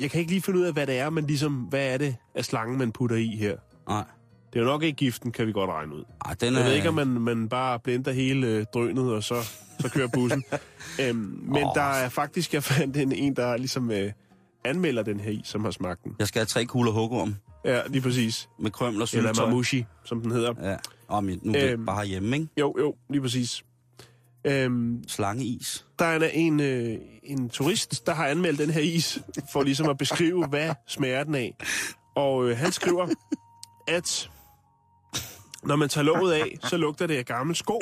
[0.00, 2.16] Jeg kan ikke lige finde ud af, hvad det er, men ligesom, hvad er det
[2.34, 3.56] af slangen, man putter i her?
[3.88, 4.04] Nej.
[4.52, 6.04] Det er jo nok ikke giften, kan vi godt regne ud.
[6.24, 6.58] Ej, den er...
[6.58, 9.34] Jeg ved ikke, om man, man bare blender hele øh, drønet, og så,
[9.80, 10.44] så kører bussen.
[11.02, 11.70] øhm, men oh.
[11.74, 14.12] der er faktisk, jeg fandt en, en der ligesom øh,
[14.64, 16.16] anmelder den her is, som har smagt den.
[16.18, 18.48] Jeg skal have tre kugler hukkeorm Ja, lige præcis.
[18.58, 20.70] med krømler og Eller mamushi, som den hedder.
[20.70, 20.76] Ja.
[21.08, 21.86] Og min, nu er Øhm.
[21.86, 22.48] bare hjemme, ikke?
[22.60, 23.64] Jo, jo, lige præcis.
[24.44, 25.86] Øhm, Slangeis.
[25.98, 29.18] der er en, øh, en turist, der har anmeldt den her is,
[29.52, 31.56] for ligesom at beskrive, hvad smager den af.
[32.16, 33.08] Og øh, han skriver,
[33.86, 34.30] at
[35.62, 37.80] når man tager låget af, så lugter det af gammel sko.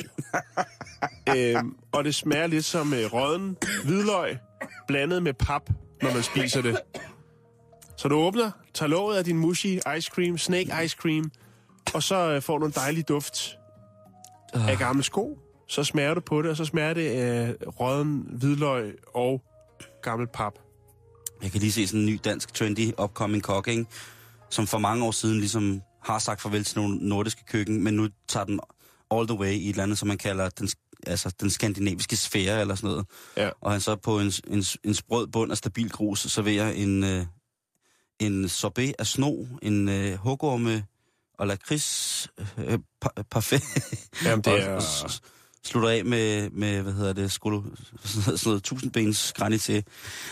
[1.36, 4.38] øhm, og det smager lidt som øh, råden hvidløg,
[4.88, 5.62] blandet med pap,
[6.02, 6.80] når man spiser det.
[7.96, 11.30] Så du åbner, tager låget af din mushi ice cream, snake ice cream,
[11.94, 13.58] og så øh, får du en dejlig duft
[14.54, 15.38] af gamle sko.
[15.68, 19.42] Så smager du på det, og så smager det af råden hvidløg og
[20.02, 20.52] gammel pap.
[21.42, 23.86] Jeg kan lige se sådan en ny dansk trendy upcoming kok, ikke?
[24.50, 28.08] som for mange år siden ligesom har sagt farvel til nogle nordiske køkken, men nu
[28.28, 28.60] tager den
[29.10, 30.68] all the way i et eller andet, som man kalder den,
[31.06, 33.06] altså den skandinaviske sfære eller sådan noget.
[33.36, 33.50] Ja.
[33.60, 37.26] Og han så på en, en, en sprød bund af stabil grus serverer en, øh,
[38.18, 40.84] en sorbet af sno, en øh, hugorme
[41.38, 42.28] og lakrids
[42.58, 43.62] øh, pa- parfait.
[44.24, 44.80] Jamen, det Og er...
[44.80, 45.20] s- s-
[45.64, 47.62] slutter af med, med hvad hedder det, skolo,
[48.04, 49.72] sådan noget tusindbens granité.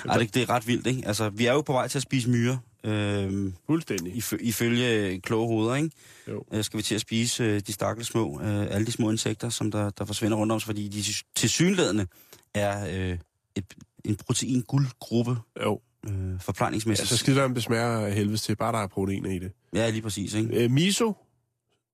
[0.09, 1.03] Ej, det, det er ret vildt, ikke?
[1.07, 4.13] Altså, vi er jo på vej til at spise myrer, øh, Fuldstændig.
[4.15, 5.91] ifø- ifølge kloge hoveder, ikke?
[6.29, 6.45] Jo.
[6.53, 9.49] Øh, skal vi til at spise øh, de stakkels små, øh, alle de små insekter,
[9.49, 11.03] som der, der forsvinder rundt om os, fordi de
[11.37, 12.07] til synlædende
[12.55, 13.19] er øh,
[13.57, 13.75] et,
[14.05, 15.81] en protein-guldgruppe Jo.
[16.07, 17.09] øh, Ja, forplejningsmæssigt.
[17.09, 19.53] så skidt være, om det smager helvedes til, bare der er proteiner i det.
[19.75, 20.65] Ja, lige præcis, ikke?
[20.65, 21.13] Øh, miso,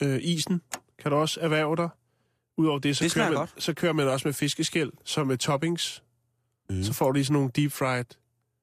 [0.02, 0.60] øh, isen,
[1.02, 1.88] kan du også erhverve dig.
[2.58, 3.54] Udover det, så, Det kører man, godt.
[3.58, 6.02] så kører man også med fiskeskæl, som med toppings.
[6.70, 6.82] Mm.
[6.82, 8.04] Så får du lige sådan nogle deep fried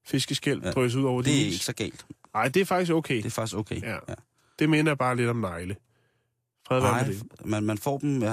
[0.06, 0.66] fiskeskæl Ja.
[0.66, 0.72] ja.
[0.72, 2.06] drøs ud over Det er din ikke så galt.
[2.34, 3.16] Nej, det er faktisk okay.
[3.16, 3.82] Det er faktisk okay.
[3.82, 3.98] Ja.
[4.58, 5.76] Det minder bare lidt om negle.
[6.68, 7.46] Fred Nej, med det.
[7.46, 8.32] man, man får dem øh,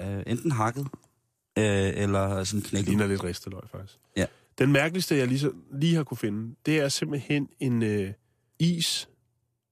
[0.00, 0.86] øh, enten hakket,
[1.58, 1.64] øh,
[1.94, 2.88] eller sådan Det knækket.
[2.88, 3.98] ligner lidt risteløg, faktisk.
[4.16, 4.26] Ja.
[4.58, 8.12] Den mærkeligste, jeg lige, lige har kunne finde, det er simpelthen en øh,
[8.58, 9.08] is,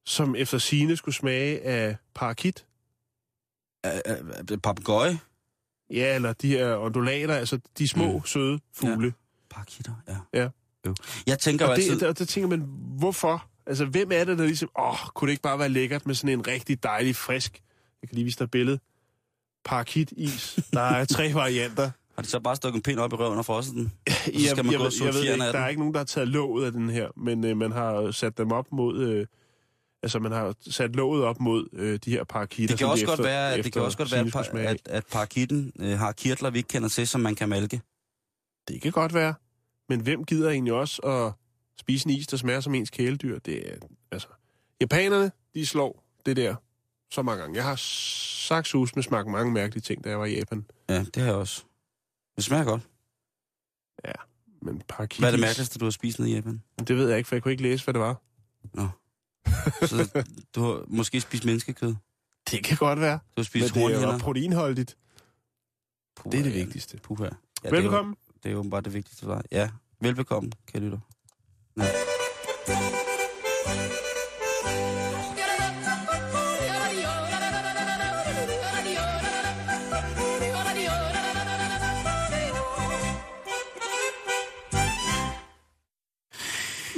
[0.04, 2.66] som efter sine skulle smage af parakit.
[3.86, 3.92] Øh.
[5.90, 8.24] Ja, eller de her undulater, altså de små, Mm.
[8.26, 9.14] søde fugle.
[9.50, 10.16] Parakitter, ja.
[10.42, 10.48] Ja.
[10.86, 10.94] Jo.
[11.26, 11.92] Jeg tænker jo Og altid...
[11.92, 12.64] det, der, der tænker man,
[12.98, 13.46] hvorfor?
[13.66, 16.30] Altså, hvem er det, der ligesom, åh, kunne det ikke bare være lækkert med sådan
[16.38, 17.62] en rigtig dejlig, frisk,
[18.02, 18.78] jeg kan lige vise dig et billede,
[19.64, 20.58] parakit-is.
[20.72, 21.90] Der er tre varianter.
[22.14, 23.92] Har de så bare stukket en pind op i røven og frosset den?
[24.08, 25.94] så jeg, skal man jeg, gå og suge jeg ved ikke, der er ikke nogen,
[25.94, 28.98] der har taget låget af den her, men øh, man har sat dem op mod...
[29.00, 29.26] Øh,
[30.02, 32.72] altså, man har sat låget op mod øh, de her parakitter.
[32.72, 34.70] Det kan også de godt efter- være, at det efter kan også godt være, at,
[34.70, 37.80] at, at parakitten øh, har kirtler, vi ikke kender til, som man kan malke.
[38.68, 39.34] Det kan godt være.
[39.88, 41.32] Men hvem gider egentlig også at
[41.80, 43.38] spise en is, der smager som ens kæledyr?
[43.38, 43.76] Det er,
[44.10, 44.28] altså...
[44.80, 46.54] Japanerne, de slår det der
[47.10, 47.56] så mange gange.
[47.56, 50.64] Jeg har sagt sus med smagt mange mærkelige ting, da jeg var i Japan.
[50.88, 51.64] Ja, det har jeg også.
[52.36, 52.82] Det smager godt.
[54.66, 56.62] Men parakit Hvad er det mærkeligste, du har spist nede i Japan?
[56.88, 58.22] Det ved jeg ikke, for jeg kunne ikke læse, hvad det var.
[59.86, 60.24] Så
[60.54, 61.88] du har måske spist menneskekød?
[61.88, 61.96] Du
[62.50, 63.18] Det kan godt være.
[63.36, 64.96] har spist Men det er jo proteinholdigt.
[66.16, 66.64] Puha, Det er det ja.
[66.64, 66.98] vigtigste.
[67.02, 67.28] Puha.
[67.64, 68.16] Ja, Velkommen.
[68.46, 69.42] Det er åbenbart det vigtigste svar.
[69.52, 69.70] Ja,
[70.00, 70.98] velbekomme, kære lytter.
[71.76, 71.84] Ja.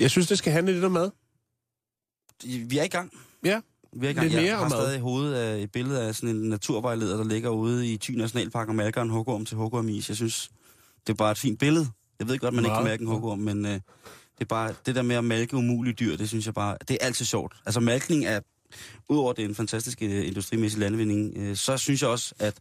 [0.01, 1.11] Jeg synes, det skal handle lidt om mad.
[2.45, 3.13] Vi er i gang.
[3.45, 3.61] Ja.
[3.93, 4.27] Vi er i gang.
[4.27, 7.25] Lidt mere jeg har stadig i hovedet af et billede af sådan en naturvejleder, der
[7.25, 10.09] ligger ude i Thy Nationalpark og malker en hukum til hukum is.
[10.09, 10.51] Jeg synes,
[11.09, 11.89] det er bare et fint billede.
[12.19, 13.81] Jeg ved godt, man ikke kan mærke en hugorm, men øh, det
[14.41, 17.07] er bare det der med at malke umulige dyr, det synes jeg bare, det er
[17.07, 17.57] altid sjovt.
[17.67, 18.41] Altså malkning er,
[19.09, 22.55] udover det er en fantastisk øh, industrimæssig landvinding, øh, så synes jeg også, at,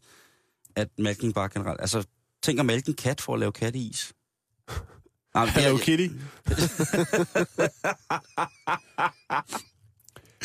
[0.76, 2.04] at malkning bare generelt, altså
[2.43, 4.14] tænk at malke en kat for at lave katteis.
[5.36, 6.08] Nej, men er- Hello Kitty.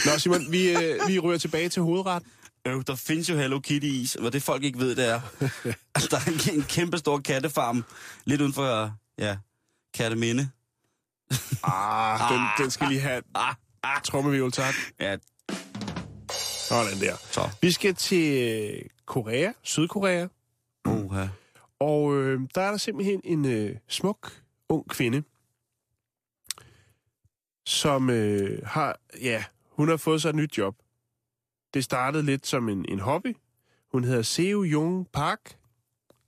[0.07, 2.23] Nå, Simon, vi, øh, vi ryger tilbage til hovedret.
[2.67, 5.21] Øh, der findes jo Hello Kitty is, og det folk ikke ved, det er,
[5.95, 7.85] at der er en, kæmpe stor kattefarm
[8.25, 9.37] lidt uden for, ja,
[9.95, 10.51] Katteminde.
[11.63, 14.03] Ah, den, den skal lige have Ah, ah.
[14.03, 14.75] trommevivl, tak.
[15.01, 15.17] Ja,
[16.69, 17.17] Sådan der.
[17.31, 17.51] så.
[17.63, 20.27] Vi skal til Korea, Sydkorea,
[20.85, 21.27] Oha.
[21.81, 24.33] og øh, der er der simpelthen en øh, smuk,
[24.69, 25.23] ung kvinde,
[27.67, 30.75] som øh, har, ja, hun har fået sig et nyt job.
[31.75, 33.37] Det startede lidt som en, en hobby.
[33.93, 35.59] Hun hedder Seo Jung Park.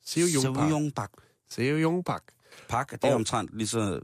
[0.02, 0.68] Seo Jung Park.
[0.68, 1.10] Seoyong Pak.
[1.50, 2.22] Seo Jung Park.
[2.68, 4.00] Pak, det er Og- omtrent lige så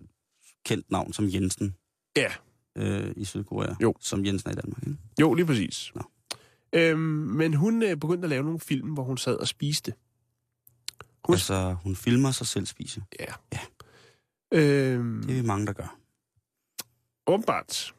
[0.64, 1.76] kendt navn som Jensen
[2.16, 2.32] Ja,
[2.76, 3.74] øh, i Sydkorea.
[3.82, 3.94] Jo.
[4.00, 4.98] Som Jensen er i Danmark, ikke?
[5.20, 5.92] jo, lige præcis.
[5.94, 6.02] Nå.
[6.72, 9.94] Øhm, men hun øh, begyndte at lave nogle film, hvor hun sad og spiste.
[11.24, 13.02] Hun- Altså, hun filmer sig selv spise.
[13.20, 13.24] Ja.
[13.52, 13.60] Ja.
[14.52, 15.96] Øhm, Det er vi mange, der gør.
[17.26, 17.94] Åbenbart.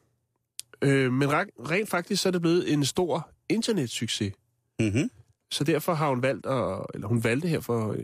[0.82, 4.34] Øh, men re- rent faktisk så er det blevet en stor internetsucces.
[4.80, 5.10] Mm-hmm.
[5.52, 8.04] Så derfor har hun valgt, at, eller hun valgte her for, øh,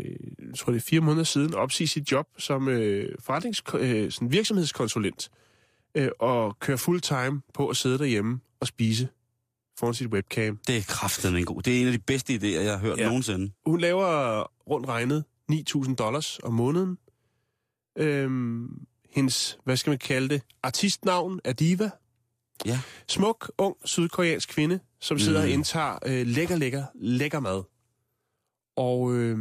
[0.49, 4.11] jeg tror det er fire måneder siden, at opsige sit job som øh, forretnings, øh,
[4.11, 5.29] sådan virksomhedskonsulent.
[5.95, 9.07] Øh, og køre fuld time på at sidde derhjemme og spise
[9.79, 10.59] foran sit webcam.
[10.67, 11.61] Det er kraftedeme en god.
[11.61, 13.07] Det er en af de bedste idéer, jeg har hørt ja.
[13.07, 13.51] nogensinde.
[13.65, 16.97] Hun laver rundt regnet 9.000 dollars om måneden.
[17.97, 18.69] Øhm,
[19.09, 21.89] hendes, hvad skal man kalde det, artistnavn er Diva.
[22.65, 22.79] Ja.
[23.07, 25.43] Smuk, ung, sydkoreansk kvinde, som sidder Mm.
[25.45, 27.63] og indtager øh, lækker, lækker, lækker mad.
[28.75, 29.37] Og øh,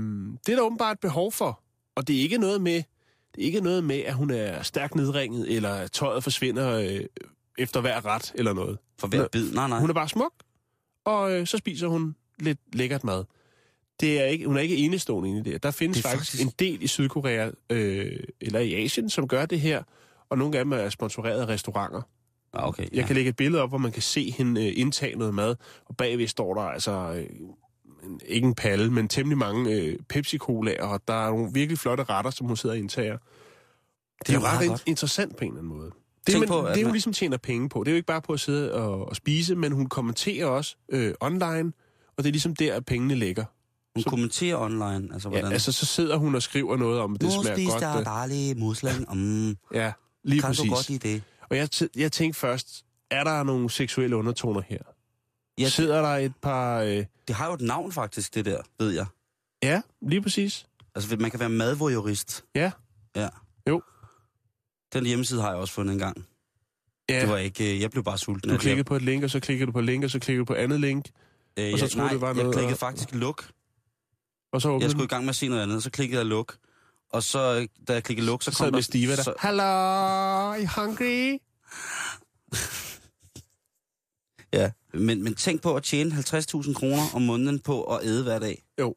[0.46, 1.60] det er der åbenbart et behov for.
[1.94, 2.74] Og det er ikke noget med,
[3.34, 7.00] det er ikke noget med, at hun er stærkt nedringet, eller tøjet forsvinder øh,
[7.58, 8.78] efter hver ret, eller noget.
[8.98, 9.52] For hver bid.
[9.52, 9.80] Nej, nej.
[9.80, 10.32] Hun er bare smuk,
[11.04, 13.24] og øh, så spiser hun lidt lækkert mad.
[14.00, 15.62] Det er ikke, hun er ikke enestående inde i det.
[15.62, 19.46] Der findes Det faktisk, faktisk- en del i Sydkorea, øh, eller i Asien, som gør
[19.46, 19.82] det her,
[20.28, 22.02] og nogle af dem er sponsoreret af restauranter.
[22.52, 23.06] Ah, okay, Jeg ja.
[23.06, 25.96] kan lægge et billede op, hvor man kan se hende øh, indtage noget mad, og
[25.96, 27.26] bagved står der altså, øh,
[28.26, 32.30] ikke en palle, men temmelig mange øh, Pepsi-Colaer, og der er nogle virkelig flotte retter,
[32.30, 33.18] som hun sidder og indtager.
[34.26, 34.80] Det er jo ret godt.
[34.80, 35.90] in- interessant på en eller anden måde.
[36.26, 37.84] Det, Tænk men, på, det er jo man- ligesom tjener penge på.
[37.84, 40.76] Det er jo ikke bare på at sidde og, og spise, men hun kommenterer også
[40.88, 41.72] øh, online,
[42.16, 43.44] og det er ligesom der, at pengene ligger.
[43.94, 45.08] Hun så- kommenterer online.
[45.12, 45.52] Altså, Ja, hvordan...
[45.52, 47.82] altså, så sidder hun og skriver noget om, at det nu smager godt.
[47.82, 49.14] jeg øh, dejlig musling.
[49.14, 49.92] Mm, Ja,
[50.24, 50.64] lige kan præcis.
[50.70, 51.22] du godt lide det?
[51.50, 54.78] Og jeg, jeg tænkte først, er der nogle seksuelle undertoner her?
[55.58, 56.80] Ja, Sidder der et par...
[56.80, 59.06] Øh, Det har jo et navn faktisk, det der, ved jeg.
[59.62, 60.66] ja, lige præcis.
[60.94, 62.44] Altså, man kan være madvåjurist.
[62.54, 62.70] Ja.
[63.16, 63.28] Ja.
[63.68, 63.82] Jo.
[64.92, 66.26] Den hjemmeside har jeg også fundet en gang.
[67.08, 67.74] Ja, Det var ikke...
[67.74, 68.50] øh, Jeg blev bare sulten.
[68.50, 70.40] du klikkede på et link, og så klikkede du på et link, og så klikkede
[70.40, 71.08] du på andet link,
[71.58, 73.50] Øh, og så jeg- troede nej, det var jeg noget, klikkede og- faktisk luk.
[74.52, 76.26] og så åbnede Jeg skulle i gang med at se noget andet, så klikkede jeg
[76.26, 76.56] luk.
[77.12, 78.80] Og så, da jeg klikkede luk, så Så kom der...
[78.80, 79.22] Stiva der.
[79.22, 81.38] Så, Hello, you hungry?
[84.52, 84.70] ja.
[84.94, 88.62] men, men tænk på at tjene 50.000 kroner om måneden på at æde hver dag.
[88.80, 88.94] Jo.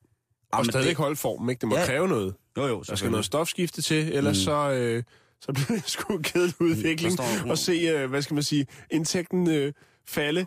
[0.54, 1.60] Ah, Og men stadig det- ikke holde formen, ikke?
[1.62, 1.86] Det må Ja.
[1.86, 2.36] kræve noget.
[2.58, 4.44] Jo, jo, Der skal noget stofskifte til, ellers Mm.
[4.44, 5.04] så, øh,
[5.42, 7.18] så bliver det sgu en kedelig udvikling.
[7.18, 9.74] Der står- Og se, øh, hvad skal man sige, indtægten øh,
[10.08, 10.46] falde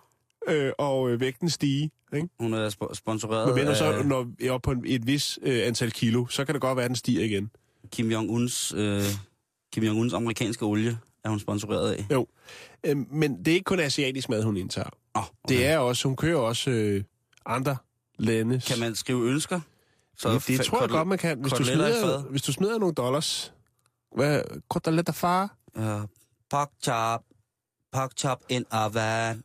[0.49, 1.91] øh, og øh, vægten stige.
[2.15, 2.29] Ikke?
[2.41, 5.07] Hun er sp- sponsoreret Men venter af så, når vi er oppe på en, et
[5.07, 7.51] vis øh, antal kilo, så kan det godt være, at den stiger igen.
[7.91, 9.03] Kim Jong-uns, øh,
[9.73, 12.07] Kim Jong-uns amerikanske olie, er hun sponsoreret af.
[12.13, 12.27] Jo.
[12.85, 14.89] Øh, men det er ikke kun asiatisk mad, hun indtager.
[15.15, 15.55] Oh, okay.
[15.57, 17.05] Det er også, hun kører også øh,
[17.47, 17.77] andre
[18.19, 18.61] lande.
[18.67, 19.61] Kan man skrive ønsker?
[20.17, 21.39] Så det, det fa- tror jeg godt, man kan.
[21.41, 23.53] Hvis du, smider, hvis du smider nogle dollars...
[24.17, 24.43] Hvad?
[24.71, 25.57] Koteletter far?
[25.77, 26.01] Ja,
[26.51, 27.23] pork chop,
[27.93, 29.43] pork chop in oven.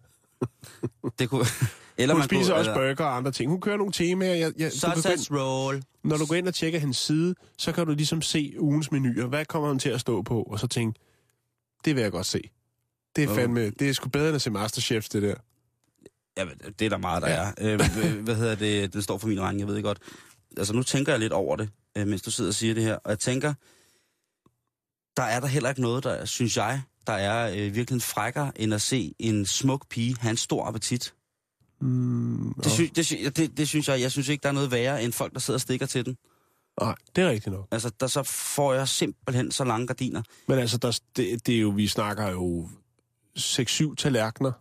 [1.19, 1.45] Det kunne...
[1.99, 3.51] Eller Hun man spiser kunne, også burger og andre ting.
[3.51, 4.33] Hun kører nogle temaer.
[4.33, 5.83] Jeg, jeg, Sausage roll.
[6.03, 9.27] når du går ind og tjekker hendes side, så kan du ligesom se ugens menuer.
[9.27, 10.43] Hvad kommer hun til at stå på?
[10.43, 10.99] Og så tænke,
[11.85, 12.41] det vil jeg godt se.
[13.15, 13.35] Det er Jo.
[13.35, 15.35] fandme, det er sgu bedre end at se Masterchef, det der.
[16.37, 16.45] Ja,
[16.79, 17.51] det er der meget, der ja.
[17.57, 17.73] er.
[17.73, 18.93] Øh, hvad hedder det?
[18.93, 19.99] Den står for min regning, jeg ved godt.
[20.57, 22.95] Altså, nu tænker jeg lidt over det, øh, mens du sidder og siger det her.
[22.95, 23.53] Og jeg tænker,
[25.17, 28.73] der er der heller ikke noget, der, synes jeg, der er øh, virkelig frækker, end
[28.73, 31.13] at se en smuk pige have en stor appetit.
[31.81, 34.71] Mm, Det, sy- det, sy- det, det synes jeg, jeg synes ikke, der er noget
[34.71, 36.17] værre, end folk, der sidder og stikker til den.
[36.81, 37.67] Nej, det er rigtigt nok.
[37.71, 40.21] Altså, der så får jeg simpelthen så lange gardiner.
[40.47, 42.69] Men altså, der, det, det er jo, vi snakker jo
[43.39, 44.51] 6-7 tallerkener,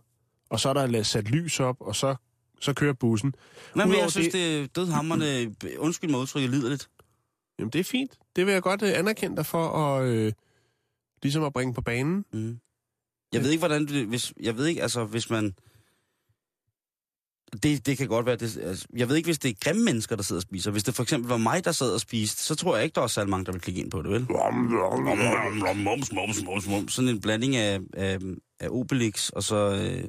[0.49, 2.15] og så er der sat lys op, og så,
[2.61, 3.35] så kører bussen.
[3.75, 6.89] Nej, men Udover jeg synes, det er dødhammerne, undskyld mig udtrykket, lider lidt.
[7.59, 8.11] Jamen, det er fint.
[8.35, 10.33] Det vil jeg godt øh, anerkende dig for at, øh,
[11.23, 12.25] ligesom at bringe på banen.
[12.33, 12.59] Mm.
[13.33, 15.55] Jeg ved ikke, hvordan det, hvis, jeg ved ikke, altså, hvis man,
[17.63, 20.15] det, det kan godt være, det, altså, jeg ved ikke, hvis det er grimme mennesker,
[20.15, 20.71] der sidder og spiser.
[20.71, 23.01] Hvis det for eksempel var mig, der sad og spiste, så tror jeg ikke, der
[23.01, 24.27] var særlig mange, der ville klikke ind på det, vel?
[25.83, 26.93] Mums, mums, mums, mums.
[26.93, 28.19] Sådan en blanding af, af,
[28.59, 30.07] af Obelix og så øh,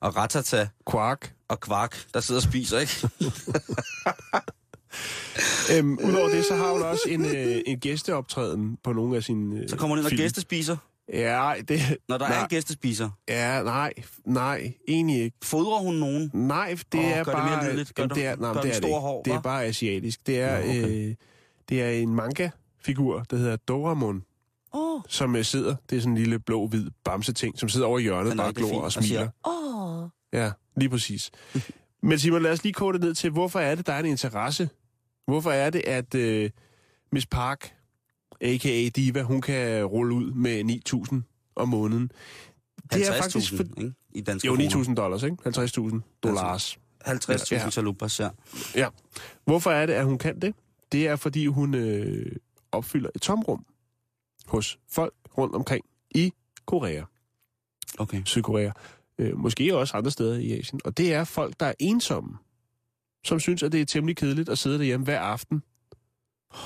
[0.00, 1.34] og Ratata Quark.
[1.48, 3.08] og Kvark, der sidder og spiser, ikke?
[5.78, 9.60] Øhm, Udover det, så har hun også en, øh, en gæsteoptræden på nogle af sine
[9.60, 10.20] øh, Så kommer hun ind og film.
[10.22, 10.76] gæstespiser.
[11.12, 11.80] Ja, det...
[12.08, 13.92] Når der nej, er gæstespiser, Ja, nej,
[14.24, 15.36] nej, egentlig ikke.
[15.44, 16.30] fodrer hun nogen?
[16.34, 17.64] Nej, det Åh, er gør det mere bare...
[17.68, 17.94] nydeligt.
[17.94, 18.98] Gør det- er, nej, gør det er det ikke.
[18.98, 20.26] hår, Det er bare asiatisk.
[20.26, 21.08] Det er, Nå, okay.
[21.08, 21.14] øh,
[21.68, 24.22] det er en manga-figur, der hedder Doraemon,
[24.74, 25.76] Åh, som øh, sidder...
[25.90, 29.28] Det er sådan en lille blå-hvid bamse-ting, som sidder over hjørnet, bare glor og smiler.
[29.46, 30.08] åh.
[30.32, 31.30] Ja, lige præcis.
[32.02, 34.06] Men Simon, lad os lige kode det ned til, hvorfor er det, der er en
[34.06, 34.68] interesse?
[35.26, 36.50] Hvorfor er det, at øh,
[37.12, 37.74] Miss Park,
[38.40, 38.88] a.k.a.
[38.88, 40.80] Diva, hun kan rulle ud med
[41.14, 42.10] 9.000 om måneden?
[42.92, 43.52] Det er faktisk...
[43.52, 43.62] 50.000, For...
[43.80, 43.92] ikke?
[44.14, 44.84] I danske Jo, kroner.
[44.84, 45.36] 9.000 dollars, ikke?
[45.46, 46.78] 50.000 dollars.
[47.04, 47.70] 50.000 Ja.
[47.70, 48.28] chalupas, ja.
[48.74, 48.88] Ja.
[49.44, 50.54] Hvorfor er det, at hun kan det?
[50.92, 52.36] Det er, fordi hun øh,
[52.72, 53.64] opfylder et tomrum
[54.46, 56.32] hos folk rundt omkring i
[56.66, 57.02] Korea,
[57.98, 58.22] Okay.
[58.24, 58.70] Sydkorea.
[59.18, 60.80] Øh, måske også andre steder i Asien.
[60.84, 62.38] Og det er folk, der er ensomme,
[63.24, 65.62] som synes, at det er temmelig kedeligt at sidde derhjemme hver aften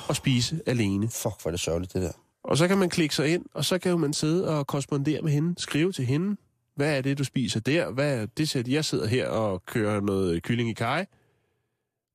[0.09, 1.09] og spise alene.
[1.09, 2.13] Fuck, hvor er det sørgeligt, det der.
[2.45, 5.33] Og så kan man klikke sig ind, og så kan man sidde og korrespondere med
[5.33, 6.37] hende, skrive til hende,
[6.75, 7.91] hvad er det, du spiser der?
[7.91, 11.07] Hvad er det sæt, jeg sidder her og kører noget kylling i kaj?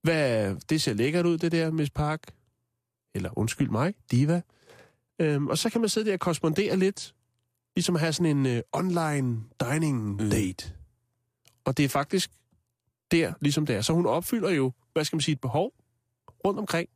[0.02, 2.22] Hvad det ser lækkert ud, det der, Miss Park.
[3.16, 4.42] Eller undskyld mig, Diva.
[5.20, 7.14] Øhm, og så kan man sidde der og korrespondere lidt,
[7.76, 10.30] ligesom at have sådan en øh, online dining Mm.
[10.30, 10.72] date.
[11.66, 12.32] Og det er faktisk
[13.12, 13.82] der, ligesom det er.
[13.82, 15.74] Så hun opfylder jo, hvad skal man sige, et behov
[16.46, 16.90] rundt omkring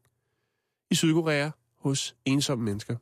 [0.92, 1.50] i Sydkorea
[1.80, 2.96] hos ensomme mennesker.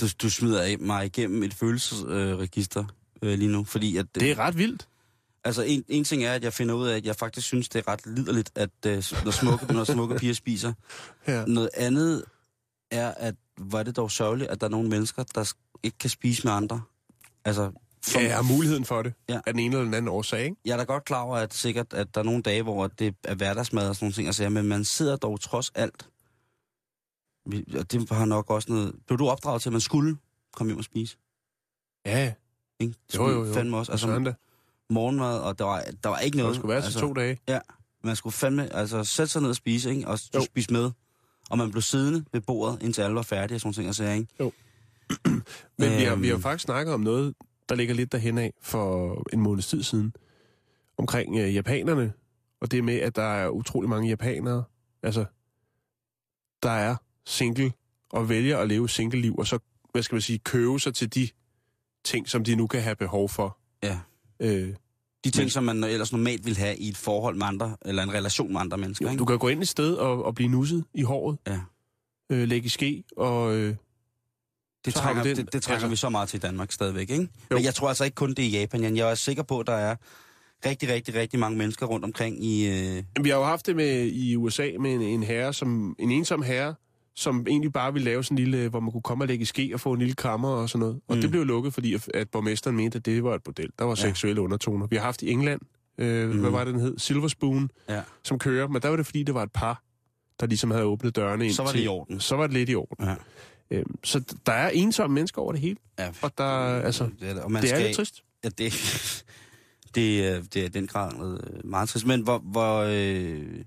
[0.00, 2.84] Du, du smider af mig igennem et følelsesregister
[3.22, 4.06] øh, lige nu, fordi at...
[4.14, 4.88] Det er ret vildt.
[5.44, 7.78] Altså, en, en ting er, at jeg finder ud af, at jeg faktisk synes, det
[7.78, 10.72] er ret liderligt, at øh, når, smukke, når smukke piger spiser.
[11.28, 11.44] Ja.
[11.44, 12.24] Noget andet
[12.90, 15.52] er, at hvor er det dog sørgeligt, at der er nogle mennesker, der
[15.82, 16.82] ikke kan spise med andre.
[17.44, 17.72] Altså,
[18.06, 19.14] som, Ja, jeg har muligheden for det.
[19.28, 19.40] Ja.
[19.46, 20.56] Af den ene eller den anden årsag, ikke?
[20.64, 23.14] jeg er da godt klar over, at sikkert, at der er nogle dage, hvor det
[23.24, 26.08] er hverdagsmad og sådan nogle ting, altså, men man sidder dog trods alt.
[27.78, 28.94] Og det har nok også noget...
[29.06, 30.16] Blev du opdraget til, at man skulle
[30.52, 31.16] komme hjem og spise?
[32.06, 32.32] Ja,
[32.80, 32.94] Ikke?
[33.12, 33.54] Det jo, jo, jo.
[33.54, 33.92] Fandme også.
[33.92, 34.32] Altså, Altså,
[34.90, 36.56] morgenmad, og der var, der var ikke det noget.
[36.56, 37.38] skulle være til altså, to dage.
[38.04, 40.08] Man skulle fandme altså, sætte sig ned og spise, ikke?
[40.08, 40.40] og Jo.
[40.40, 40.90] du spise med.
[41.50, 43.88] Og man blev siddende ved bordet, indtil alle var færdige og sådan nogle ting.
[43.88, 44.52] Og så, ikke?
[45.78, 46.22] Men vi, har, Øhm.
[46.22, 47.34] vi har faktisk snakket om noget,
[47.68, 50.12] der ligger lidt derhen af for en måneds tid siden.
[50.98, 52.12] Omkring øh, japanerne.
[52.60, 54.64] Og det med, at der er utrolig mange japanere,
[55.02, 55.24] altså,
[56.62, 56.96] der er
[57.26, 57.72] single
[58.10, 59.58] og vælger at leve single-liv, og så,
[59.92, 61.28] hvad skal man sige, købe sig til de
[62.04, 63.58] ting, som de nu kan have behov for.
[63.82, 63.98] Ja.
[64.40, 64.74] Øh,
[65.24, 68.02] De ting, Men- som man ellers normalt ville have i et forhold med andre, eller
[68.02, 69.06] en relation med andre mennesker.
[69.06, 69.18] jo, Ikke?
[69.18, 71.60] du kan gå ind et sted og, og blive nusset i håret, Ja.
[72.30, 73.76] øh, lægge i ske, og øh,
[74.86, 77.28] Det så trænger, det, det trænger Altså- vi så meget til i Danmark stadigvæk, ikke?
[77.50, 77.56] Jo.
[77.56, 78.96] Men jeg tror altså ikke kun det er i Japan, Jan.
[78.96, 79.96] Jeg er sikker på, at der er
[80.66, 82.66] rigtig, rigtig, rigtig mange mennesker rundt omkring i...
[82.66, 83.02] Øh...
[83.22, 86.42] Vi har jo haft det med i USA med en, en herre, som, en ensom
[86.42, 86.74] herre,
[87.14, 89.44] som egentlig bare ville lave sådan en lille, hvor man kunne komme og lægge i
[89.44, 91.00] ske og få en lille krammer og sådan noget.
[91.08, 91.20] Og Mm.
[91.20, 93.70] det blev lukket, fordi at, at borgmesteren mente, at det var et bordel.
[93.78, 93.94] Der var Ja.
[94.08, 94.86] seksuelle undertoner.
[94.86, 95.60] Vi har haft i England,
[95.98, 96.38] øh, Mm.
[96.40, 96.98] hvad var det, den hed?
[96.98, 98.00] Silver Spoon, Ja.
[98.24, 98.68] som kører.
[98.68, 99.82] Men der var det, fordi det var et par,
[100.40, 102.20] der ligesom havde åbnet dørene ind Så var det til- i orden.
[102.20, 103.06] Så var det lidt i orden.
[103.08, 103.14] Ja.
[103.70, 105.76] Øhm, så der er ensomme mennesker over det hele.
[105.98, 106.12] Ja.
[106.22, 106.44] Og der,
[106.82, 107.42] altså, det er.
[107.42, 108.22] Og man det er skal, lidt trist.
[108.44, 108.72] Ja, det,
[109.94, 112.06] det, er- det er den grad noget meget trist.
[112.06, 112.38] Men hvor...
[112.38, 113.64] hvor øh...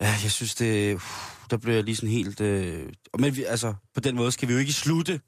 [0.00, 0.94] Ja, jeg synes, det...
[0.94, 1.00] Uh,
[1.50, 2.40] der bliver jeg lige sådan helt...
[2.40, 2.92] Øh...
[3.18, 5.20] Men vi, altså, på den måde skal vi jo ikke slutte,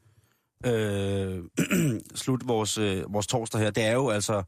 [0.66, 1.44] øh...
[2.14, 3.70] slutte vores, øh, vores torsdag her.
[3.70, 4.42] Det er jo altså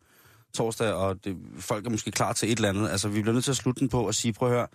[0.54, 2.88] torsdag, og det, folk er måske klar til et eller andet.
[2.88, 4.66] Altså, vi bliver nødt til at slutte den på og sige, prøv at høre,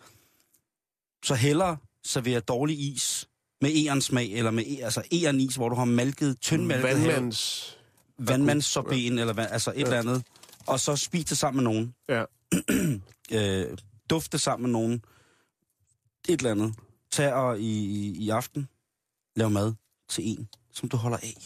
[1.25, 3.28] så hellere servere dårlig is
[3.61, 7.77] med eren smag, eller med altså eren is, hvor du har malket, tyndmalket have- Vandmands...
[8.17, 9.81] vandmandssorben, eller hvad, altså et Ja.
[9.83, 10.23] eller andet,
[10.67, 11.93] og så spis det sammen med nogen.
[12.09, 12.23] Ja.
[13.71, 13.77] øh,
[14.09, 14.93] dufte sammen med nogen.
[16.29, 16.73] Et eller andet.
[17.11, 18.67] Tag og i, i, i aften,
[19.35, 19.73] lav mad
[20.09, 21.37] til en, som du holder af.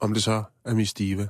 [0.00, 1.28] Om det så er Miss Diva.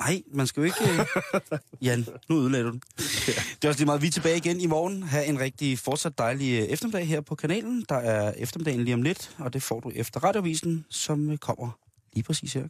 [0.00, 1.00] Nej, man skal jo ikke...
[1.34, 1.40] øh,
[1.86, 2.82] Jan, nu ødelagde du den.
[2.96, 4.02] Det er også lige meget.
[4.02, 5.02] Vi er tilbage igen i morgen.
[5.02, 7.84] Ha' en rigtig fortsat dejlig øh, eftermiddag her på kanalen.
[7.88, 11.70] Der er eftermiddagen lige om lidt, og det får du efter radiovisen, som øh, kommer
[12.12, 12.68] lige præcis her.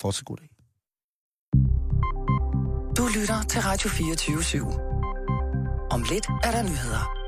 [0.00, 0.48] Fortsat god dag.
[2.96, 4.64] Du lytter til Radio 24 /7.
[5.90, 7.22] Om lidt er der nyheder.